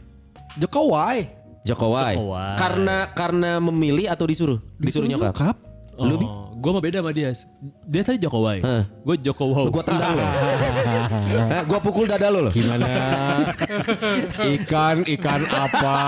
[0.57, 1.19] Jokowi.
[1.63, 2.15] Jokowi.
[2.17, 2.57] Jokowi.
[2.57, 4.59] Karena karena memilih atau disuruh?
[4.77, 5.57] Disuruh, nyokap.
[5.95, 6.25] Lu Bi?
[6.25, 7.33] Oh, gue mah beda sama dia.
[7.89, 8.61] Dia tadi Jokowi.
[9.01, 9.73] Gue Jokowi.
[9.73, 10.25] Gua tendang lo.
[11.51, 12.53] Eh, gua pukul dada lo loh.
[12.53, 12.87] Gimana?
[14.45, 15.99] ikan, ikan apa?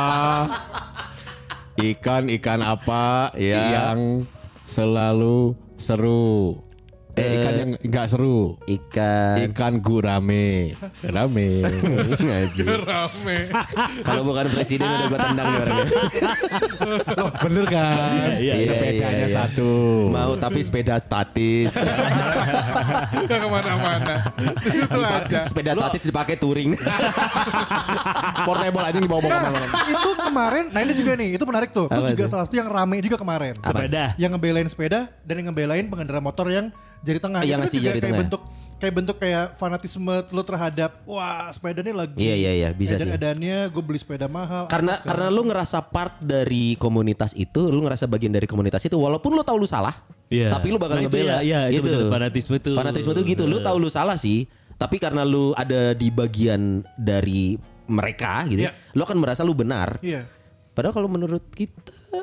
[1.75, 3.63] Ikan ikan apa Iya.
[3.73, 4.29] yang
[4.63, 6.61] selalu seru?
[7.13, 8.57] Eh, ikan yang enggak seru.
[8.65, 9.37] Ikan.
[9.53, 10.73] Ikan gurame.
[11.05, 11.61] Rame.
[12.17, 12.65] Ngaji.
[12.65, 13.39] Rame.
[14.01, 15.91] Kalau bukan presiden udah gue tendang nih orangnya.
[17.21, 18.09] Oh, bener kan?
[18.41, 19.37] Iya, iya, Sepedanya iya, iya.
[19.37, 19.73] satu.
[20.09, 21.77] Mau tapi sepeda statis.
[23.23, 24.15] Gak ke mana-mana.
[24.65, 25.39] Itu aja.
[25.45, 26.73] sepeda statis dipakai touring.
[28.49, 29.67] Portable aja dibawa-bawa Nah, ke mana-mana.
[29.87, 31.87] itu kemarin, nah ini juga nih, itu menarik tuh.
[31.89, 33.53] Itu juga salah satu yang rame juga kemarin.
[33.59, 34.05] Sepeda.
[34.17, 36.73] Yang ngebelain sepeda dan yang ngebelain pengendara motor yang
[37.03, 37.41] jari tengah.
[37.41, 38.23] Yang itu kan ngasih juga jari kayak tengah.
[38.25, 38.43] bentuk
[38.75, 42.99] kayak bentuk kayak fanatisme lo terhadap wah sepeda ini lagi Iya, iya, iya, bisa sih.
[42.99, 48.07] edan-edannya gue beli sepeda mahal karena karena lu ngerasa part dari komunitas itu, lu ngerasa
[48.07, 49.95] bagian dari komunitas itu walaupun lu tahu lu salah,
[50.27, 50.51] Iya.
[50.51, 51.39] tapi lu bakal Nah, itu ngebela.
[51.39, 52.11] ya, iya, itu betul.
[52.11, 52.75] Fanatisme tuh.
[52.75, 53.45] Fanatisme tuh gitu.
[53.47, 57.55] Lu tahu lu salah sih, tapi karena lu ada di bagian dari
[57.87, 58.75] mereka gitu, Iya.
[58.91, 60.03] lu akan merasa lu benar.
[60.03, 60.27] iya
[60.73, 61.71] Padahal kalau menurut kita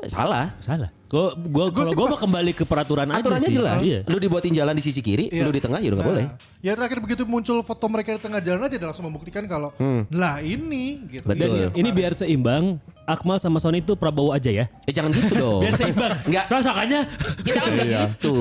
[0.06, 0.46] salah.
[0.60, 0.90] Salah.
[1.06, 3.56] Gua gua Gua gua mau kembali ke peraturan aja Aturannya sih.
[3.56, 3.80] jelas.
[3.82, 4.00] Iya.
[4.06, 5.42] Lu dibuatin jalan di sisi kiri, Iya.
[5.42, 6.26] lu di tengah ya udah nggak Nah, boleh.
[6.60, 9.74] Ya terakhir begitu muncul foto mereka di tengah jalan aja langsung membuktikan kalau
[10.08, 11.24] lah ini gitu.
[11.24, 11.40] Betul.
[11.40, 14.70] Dan Iya, ini biar seimbang, Akmal sama Sony itu Prabowo aja ya.
[14.86, 15.66] Eh jangan gitu dong.
[15.66, 16.14] Biar seimbang.
[16.22, 16.46] Enggak.
[16.46, 17.02] Rasakannya
[17.42, 18.38] Kita kan nggak gitu.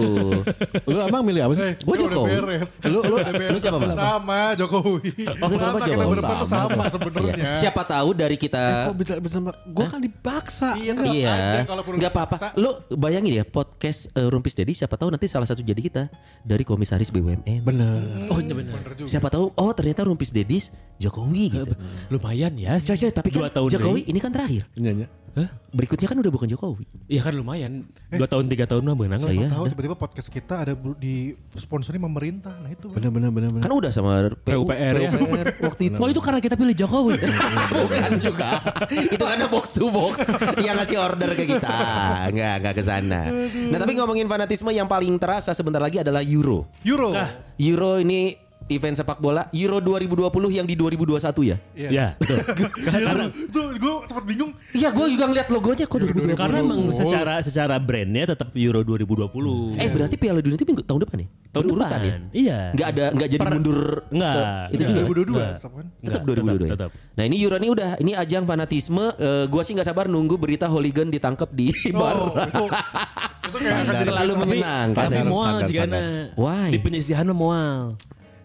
[0.84, 1.64] Lu emang milih apa sih?
[1.64, 2.28] Eh, Gua udah Jokowi.
[2.36, 2.70] beres.
[2.84, 3.96] Lu lu lu siapa Mas?
[3.96, 5.10] Sama Jokowi.
[5.40, 7.32] Oh, kenapa sama kita berdepan tuh sama sebenarnya.
[7.38, 7.56] Iya.
[7.56, 10.68] Siapa tahu dari kita Kok bisa bisa gue kan dipaksa.
[10.76, 10.92] Iya,
[11.38, 12.36] aja Iya, nggak apa-apa.
[12.58, 16.02] Lu bayangin ya podcast eh, Rumpis Dedi siapa tahu nanti salah satu jadi kita
[16.42, 17.62] dari komisaris BUMN.
[17.64, 18.28] Bener.
[18.28, 18.82] Oh iya benar.
[18.82, 19.08] Bener juga.
[19.08, 21.72] Siapa tahu oh ternyata Rumpis Dedis Jokowi gitu.
[22.10, 22.76] Lumayan ya.
[22.82, 24.66] Coy, tapi kan Jokowi ini kan terakhir.
[25.36, 25.48] Nyanyi.
[25.68, 26.84] Berikutnya kan udah bukan Jokowi.
[27.12, 27.84] Iya kan lumayan.
[28.08, 29.20] Dua tahun tiga tahun mah benang.
[29.20, 29.28] lah.
[29.28, 32.56] Saya tahu tiba-tiba podcast kita ada di sponsori pemerintah.
[32.56, 32.88] Nah itu.
[32.88, 33.60] Bener bener bener.
[33.60, 35.10] Kan udah sama PU, PUPR ya.
[35.12, 35.98] PUPR waktu itu.
[36.00, 37.20] Oh itu karena kita pilih Jokowi.
[37.84, 38.50] Bukan juga.
[38.88, 40.24] itu karena box to box
[40.64, 41.76] yang ngasih order ke kita.
[42.32, 43.20] Enggak, enggak ke sana.
[43.68, 46.64] Nah, tapi ngomongin fanatisme yang paling terasa sebentar lagi adalah Euro.
[46.82, 47.12] Euro.
[47.60, 51.56] Euro ini event sepak bola Euro 2020 yang di 2021 ya?
[51.74, 52.38] ya betul.
[52.86, 54.52] Karena tuh gue sempat bingung.
[54.70, 56.32] Iya, gue juga ngeliat logonya kok 2020.
[56.34, 59.76] Karena emang secara secara brandnya tetap Euro 2020.
[59.76, 61.28] Eh berarti Piala Dunia itu minggu tahun depan ya?
[61.48, 62.04] tahun Berurutan depan.
[62.04, 62.16] ya?
[62.30, 62.58] Iya.
[62.70, 64.30] Nggak ada nggak jadi Per- mundur Enggak.
[64.30, 64.88] se- itu Enggak.
[64.92, 65.00] juga.
[65.00, 65.48] 2022 Enggak.
[65.50, 65.86] tetap kan.
[65.98, 66.70] Tetap Enggak, 2022 ya?
[66.76, 66.90] tetap.
[67.10, 69.04] Nah ini Euro ini udah ini ajang fanatisme.
[69.16, 72.16] Eh, gua sih nggak sabar nunggu berita hooligan ditangkap di Oh, bar.
[72.44, 72.64] itu
[73.48, 75.08] itu kayak Selalu Tapi, menyenangkan.
[75.08, 75.16] tapi
[75.64, 76.02] jika standar.
[76.36, 76.68] Why?
[76.68, 77.96] di penyisihan mual.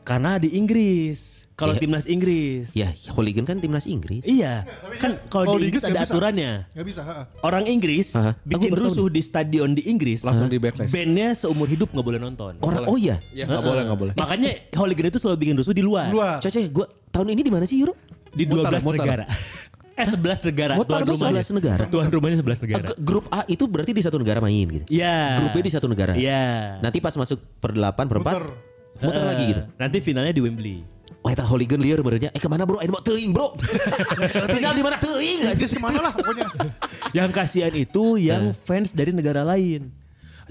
[0.03, 1.43] Karena di Inggris.
[1.53, 1.81] Kalau Iya.
[1.85, 2.73] timnas Inggris.
[2.73, 4.25] Ya hooligan kan timnas Inggris.
[4.25, 4.65] Iya.
[4.97, 6.65] Kan kalau di Inggris ada aturannya.
[6.73, 7.01] Nggak bisa.
[7.45, 8.33] Orang Inggris Aha.
[8.41, 10.25] bikin rusuh di stadion di Inggris.
[10.25, 10.89] Langsung di backlash.
[10.89, 12.57] Bandnya seumur hidup nggak boleh nonton.
[12.57, 13.21] Orang oh iya.
[13.37, 14.13] Ya nggak boleh nggak boleh.
[14.17, 16.09] Makanya hooligan itu selalu bikin rusuh di luar.
[16.09, 16.41] Luar.
[16.73, 17.93] Gua tahun ini di mana sih Euro?
[18.33, 18.97] Di Muter, 12 muter.
[19.05, 19.25] negara.
[20.01, 20.73] eh 11 negara.
[20.73, 21.83] Muter Tuan rumahnya 11 negara.
[21.85, 22.85] Tuan rumahnya 11 negara.
[22.89, 24.85] Eh, grup A itu berarti di satu negara main gitu.
[24.89, 25.37] Iya.
[25.37, 26.17] Grup B di satu negara.
[26.17, 26.81] Iya.
[26.81, 28.72] Nanti pas masuk per 8 per 4
[29.03, 29.19] Muter.
[29.19, 29.61] Eh, lagi gitu.
[29.75, 30.77] Nanti finalnya di Wembley.
[31.19, 32.29] Wah, eta hooligan liar benernya.
[32.31, 32.79] Eh ke mana bro?
[32.79, 33.55] Ayo mau teuing bro.
[34.55, 35.39] Final di mana teuing?
[35.49, 36.47] Inggris ke mana lah pokoknya.
[37.17, 38.55] Yang kasihan itu yang Eh.
[38.55, 39.87] fans dari negara lain.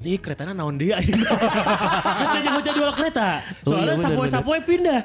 [0.01, 0.97] Ini keretanya naon dia
[2.19, 3.29] Kan jangan ngoceh jual kereta.
[3.39, 5.01] Oh iya, Soalnya bener, sapoe-sapoe pindah.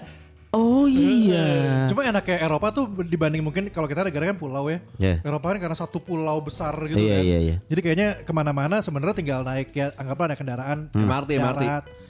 [0.49, 1.43] Oh iya.
[1.85, 4.79] Cuma enak kayak Eropa tuh dibanding mungkin kalau kita negara kan pulau ya.
[4.95, 5.19] Iya.
[5.21, 7.23] Eropa kan karena satu pulau besar gitu Iya, kan.
[7.27, 7.55] iya, iya.
[7.67, 10.87] Jadi kayaknya ke mana-mana sebenarnya tinggal naik ya anggaplah naik kendaraan.
[10.95, 11.63] MRT, MRT.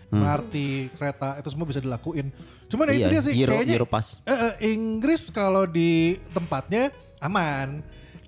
[0.09, 0.55] MRT,
[0.93, 2.31] kereta itu semua bisa dilakuin.
[2.67, 4.07] Cuma itu Iya, dia sih Euro- kayaknya Europass.
[4.21, 6.89] eh, eh, Inggris kalau di tempatnya
[7.19, 7.83] aman.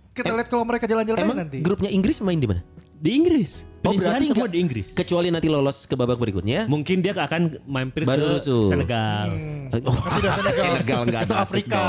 [0.10, 1.60] Kita lihat kalau mereka jalan-jalan nanti.
[1.60, 2.60] grupnya Inggris main di mana?
[3.00, 3.64] Di Inggris.
[3.80, 4.92] Oh berarti semua di Inggris.
[4.92, 6.68] Kecuali nanti lolos ke babak berikutnya.
[6.68, 8.68] Mungkin dia akan mampir Baru ke rusuh.
[8.68, 9.32] Senegal.
[9.72, 10.52] Oh, Tidak Senegal.
[10.52, 11.84] Senegal enggak Itu masuk Afrika.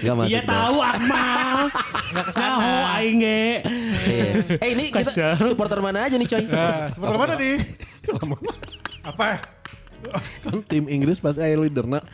[0.00, 0.32] Enggak masuk.
[0.32, 1.58] Iya tahu Akmal.
[2.08, 2.48] Nggak ke sana.
[2.48, 3.44] Naho aing ge.
[4.00, 4.32] Iya.
[4.56, 6.44] Eh ini kita supporter mana aja nih coy?
[6.48, 7.56] Nah, seperti mana nih?
[9.06, 9.38] Apa?
[10.40, 12.04] kan tim Inggris pasti aya leaderna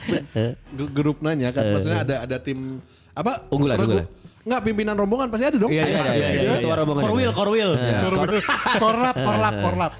[0.70, 2.78] G- grup nanya kan maksudnya ada ada tim
[3.10, 4.06] apa Unggulan, unggulan.
[4.42, 6.28] Enggak pimpinan rombongan pasti ada dong Iya iya iya iya.
[6.40, 6.52] iya.
[6.56, 7.02] Ketua rombongan.
[7.04, 7.70] Korwil korwil.
[8.78, 9.92] Korlap, korlap, korlap.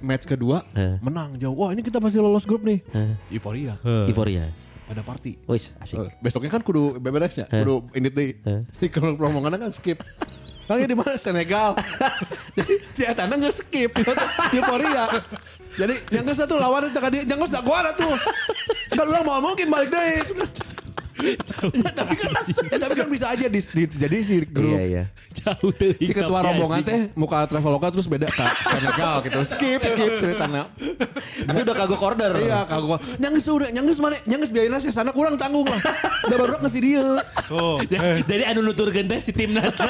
[0.00, 0.96] Match kedua Eh.
[1.00, 2.78] menang jauh wah ini kita pasti lolos grup nih
[3.28, 3.74] euforia
[4.06, 4.46] Euforia.
[4.86, 5.98] pada party Wis asik.
[5.98, 8.38] Eh, besoknya kan kudu beberes ya kudu ini di
[8.70, 9.98] di kalau rombongan kan skip
[10.70, 11.74] Lagi di mana Senegal.
[12.54, 13.90] Jadi si Etana nggak skip.
[14.54, 15.10] Euforia.
[15.74, 18.14] Jadi yang ke satu lawan itu tadi jangan usah gua ada tuh.
[18.94, 20.22] Kan orang mau mungkin balik deh.
[21.20, 21.34] Ya,
[21.92, 22.30] tapi kan
[22.78, 25.04] tapi kan bisa aja di, di- jadi si grup Iya iya.
[25.32, 25.94] Jauh teh.
[25.94, 30.66] si ketua rombongan teh muka traveloka terus beda ke Senegal gitu skip skip ceritanya
[31.40, 32.32] Tapi udah kagok order.
[32.36, 35.80] iya kagak nyangis udah nyangis mana nyangis biayanya sih sana kurang tanggung lah
[36.24, 37.02] udah baru ngasih dia
[37.50, 37.82] Oh,
[38.30, 39.74] Jadi anu nuturkeun teh si timnas.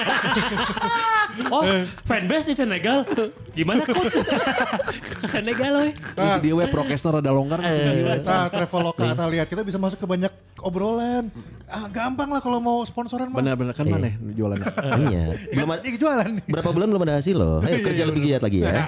[1.48, 1.62] Oh,
[2.04, 3.06] fanbase di Senegal.
[3.52, 4.18] Gimana coach?
[5.20, 5.88] Ke Senegal we.
[5.94, 7.84] Terus dia we prokesnya rada longgar nggak sih?
[8.20, 11.19] Nah, Traveloka kita lihat kita bisa masuk ke banyak obrolan.
[11.66, 13.38] Ah, gampang lah kalau mau sponsoran mah.
[13.38, 14.66] Benar-benar kan mana jualannya?
[14.90, 15.22] Hanya.
[15.54, 16.44] Belum ada, jualan nih.
[16.44, 17.62] berapa bulan belum ada hasil loh.
[17.62, 18.70] Ayo kerja lebih giat lagi ya.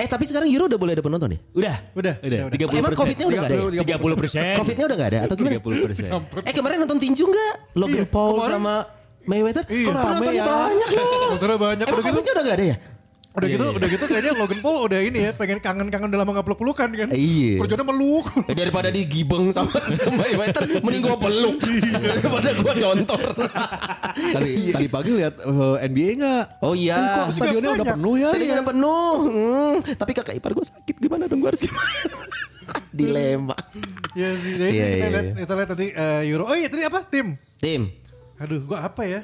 [0.00, 1.38] Eh tapi sekarang Euro udah boleh ada penonton ya?
[1.52, 2.40] Udah, Udah, udah.
[2.48, 2.72] udah, udah.
[2.72, 3.82] 30 Emang Covidnya udah gak ada ya?
[3.84, 4.40] Tiga puluh persen.
[4.64, 5.52] Covidnya udah gak ada atau gimana?
[5.60, 6.08] 30 persen.
[6.40, 7.52] Eh kemarin nonton tinju nggak?
[7.76, 8.52] Logan Iya, Paul kemarin.
[8.56, 8.74] sama
[9.28, 9.64] Mayweather?
[9.68, 9.86] Iya.
[9.92, 10.44] Penontonnya ya.
[10.48, 11.30] banyak loh.
[11.36, 11.84] Sebenarnya banyak.
[11.84, 12.76] Emang Udah gitu, Covidnya udah gak ada ya?
[13.30, 13.78] Udah gitu, Iya, iya.
[13.78, 17.08] udah gitu kayaknya Logan Paul udah ini ya, pengen kangen-kangen udah lama nggak peluk-pelukan kan.
[17.14, 17.62] Iya.
[17.62, 18.26] Perjuangannya meluk.
[18.50, 21.56] Eh, daripada digibeng sama, sama Mayweather, mending gua peluk
[21.94, 23.20] daripada gua contor.
[24.34, 26.44] Tadi tadi pagi lihat eh, NBA nggak?
[26.60, 26.98] Oh iya.
[27.24, 28.28] Kok stadionnya udah penuh ya?
[28.34, 29.12] Stadionnya udah penuh.
[29.22, 31.90] Hmm, tapi kakak ipar gua sakit gimana dong gua harus gimana?
[32.98, 33.54] Dilema.
[34.12, 34.58] Iya sih.
[34.58, 35.34] Jadi Iya, kita iya, lihat iya.
[35.38, 36.44] kita lihat tadi eh, Euro.
[36.50, 37.06] Oh iya tadi apa?
[37.06, 37.38] Tim.
[37.56, 37.94] Tim.
[38.36, 39.22] Aduh, gua apa ya?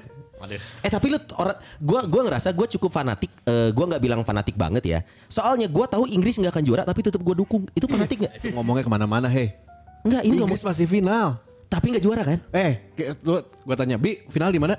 [0.85, 3.33] Eh tapi lu orang gua gua ngerasa gua cukup fanatik.
[3.43, 4.99] Eh, gua nggak bilang fanatik banget ya.
[5.27, 7.65] Soalnya gua tahu Inggris nggak akan juara tapi tetap gua dukung.
[7.73, 8.33] Itu fanatik nggak?
[8.45, 9.57] Itu ngomongnya ke mana-mana, hei.
[10.05, 11.41] Enggak, ini ngomong Inggris masih final.
[11.67, 12.39] tapi nggak juara kan?
[12.55, 12.95] Eh,
[13.27, 14.79] lu gua tanya, Bi, final di mana?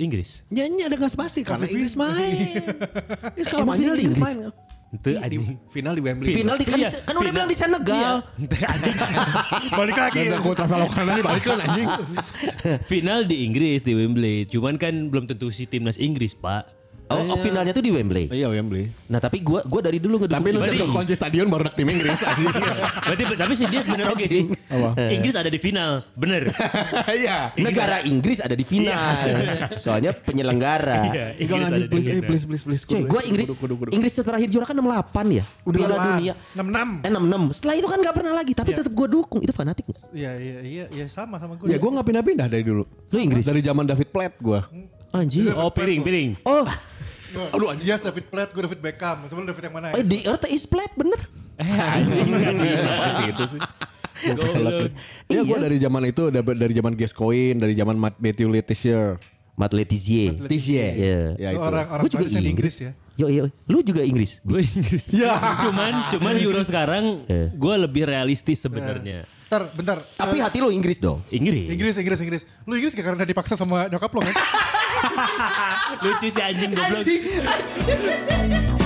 [0.00, 0.42] Inggris.
[0.48, 2.34] Nyanyi ada nggak pasti karena Inggris main.
[3.38, 4.36] Ya, kalau Emang main final di Inggris Inggris?
[4.42, 4.69] main.
[4.90, 5.54] Itu Di, anjing.
[5.70, 6.34] final di Wembley.
[6.34, 8.14] Final di kan, Iya, kan udah bilang di Senegal.
[8.26, 8.66] Iya.
[8.66, 8.96] Anjing.
[9.78, 10.18] Balik lagi.
[10.26, 11.88] Ada aku travelokan aja balik kan anjing.
[12.90, 14.50] Final di Inggris di Wembley.
[14.50, 16.79] Cuman kan belum tentu si timnas Inggris, Pak.
[17.10, 18.30] Oh, oh, finalnya tuh di Wembley.
[18.30, 18.94] Iya Wembley.
[19.10, 20.78] Nah, tapi gua gua dari dulu ngedukung Tapi lu Inggris.
[20.78, 22.54] cek kunci stadion baru tim Inggris anjing.
[23.10, 24.42] Berarti tapi sih dia bener oke sih.
[24.70, 24.88] Apa?
[25.10, 26.42] Inggris ada di final, bener.
[27.20, 27.50] Iya.
[27.58, 28.94] Negara Inggris ada di final.
[29.82, 31.10] Soalnya penyelenggara.
[31.10, 32.28] Iya, Enggak Inggris anjing ada di please, eh, final.
[32.30, 32.82] please, please, please.
[32.86, 33.90] Cuy, gue Inggris kudu, kudu, kudu.
[33.90, 35.44] Inggris terakhir juara kan 68 ya.
[35.66, 36.06] Udah Piala lama.
[36.14, 36.32] dunia.
[36.54, 37.02] 66.
[37.02, 37.58] Eh 66.
[37.58, 39.40] Setelah itu kan gak pernah lagi, tapi tetap gue dukung.
[39.42, 39.84] Itu fanatik?
[40.14, 41.66] Iya iya iya iya sama sama gue.
[41.66, 42.86] Ya gue gak pindah-pindah dari dulu.
[42.86, 43.42] Lu Inggris?
[43.42, 44.60] Dari zaman David Platt gue.
[45.10, 45.50] Anjir.
[45.58, 46.30] Oh, piring, piring.
[46.46, 46.62] Oh,
[47.50, 47.86] Aduh anjing.
[47.86, 49.26] Yes David Platt, gue David Beckham.
[49.26, 50.02] Coba lu David yang mana eh, ya?
[50.02, 51.20] di Earth is flat bener.
[51.56, 52.70] Eh, anjing enggak sih.
[52.72, 53.60] Masih itu sih.
[54.20, 54.92] Goblok.
[55.26, 55.58] Ya gue Iya.
[55.58, 59.16] dari zaman itu dari dari zaman Gascoigne, dari zaman Matt Matthew Letizier.
[59.56, 60.36] Matt Letizier.
[60.38, 60.92] Letizier.
[60.92, 61.20] Iya.
[61.36, 61.62] Ya Itu itu.
[61.62, 62.48] orang orang Gua juga di Inggris.
[62.48, 62.92] Inggris ya.
[63.14, 64.40] Yo, yo, lu juga Inggris.
[64.40, 65.12] Gue Inggris.
[65.12, 65.36] Ya.
[65.60, 67.52] Cuman cuman Euro sekarang Eh.
[67.52, 69.28] gue lebih realistis sebenarnya.
[69.44, 69.98] Bentar, bentar.
[70.16, 71.20] Tapi hati lu Inggris dong.
[71.28, 71.68] Inggris.
[71.68, 72.42] Inggris, Inggris, Inggris.
[72.64, 74.32] Lu Inggris gak karena dipaksa sama nyokap lo kan?
[76.02, 77.04] Lucu sih anjing goblok.
[77.04, 78.79] Rumpis Dedis.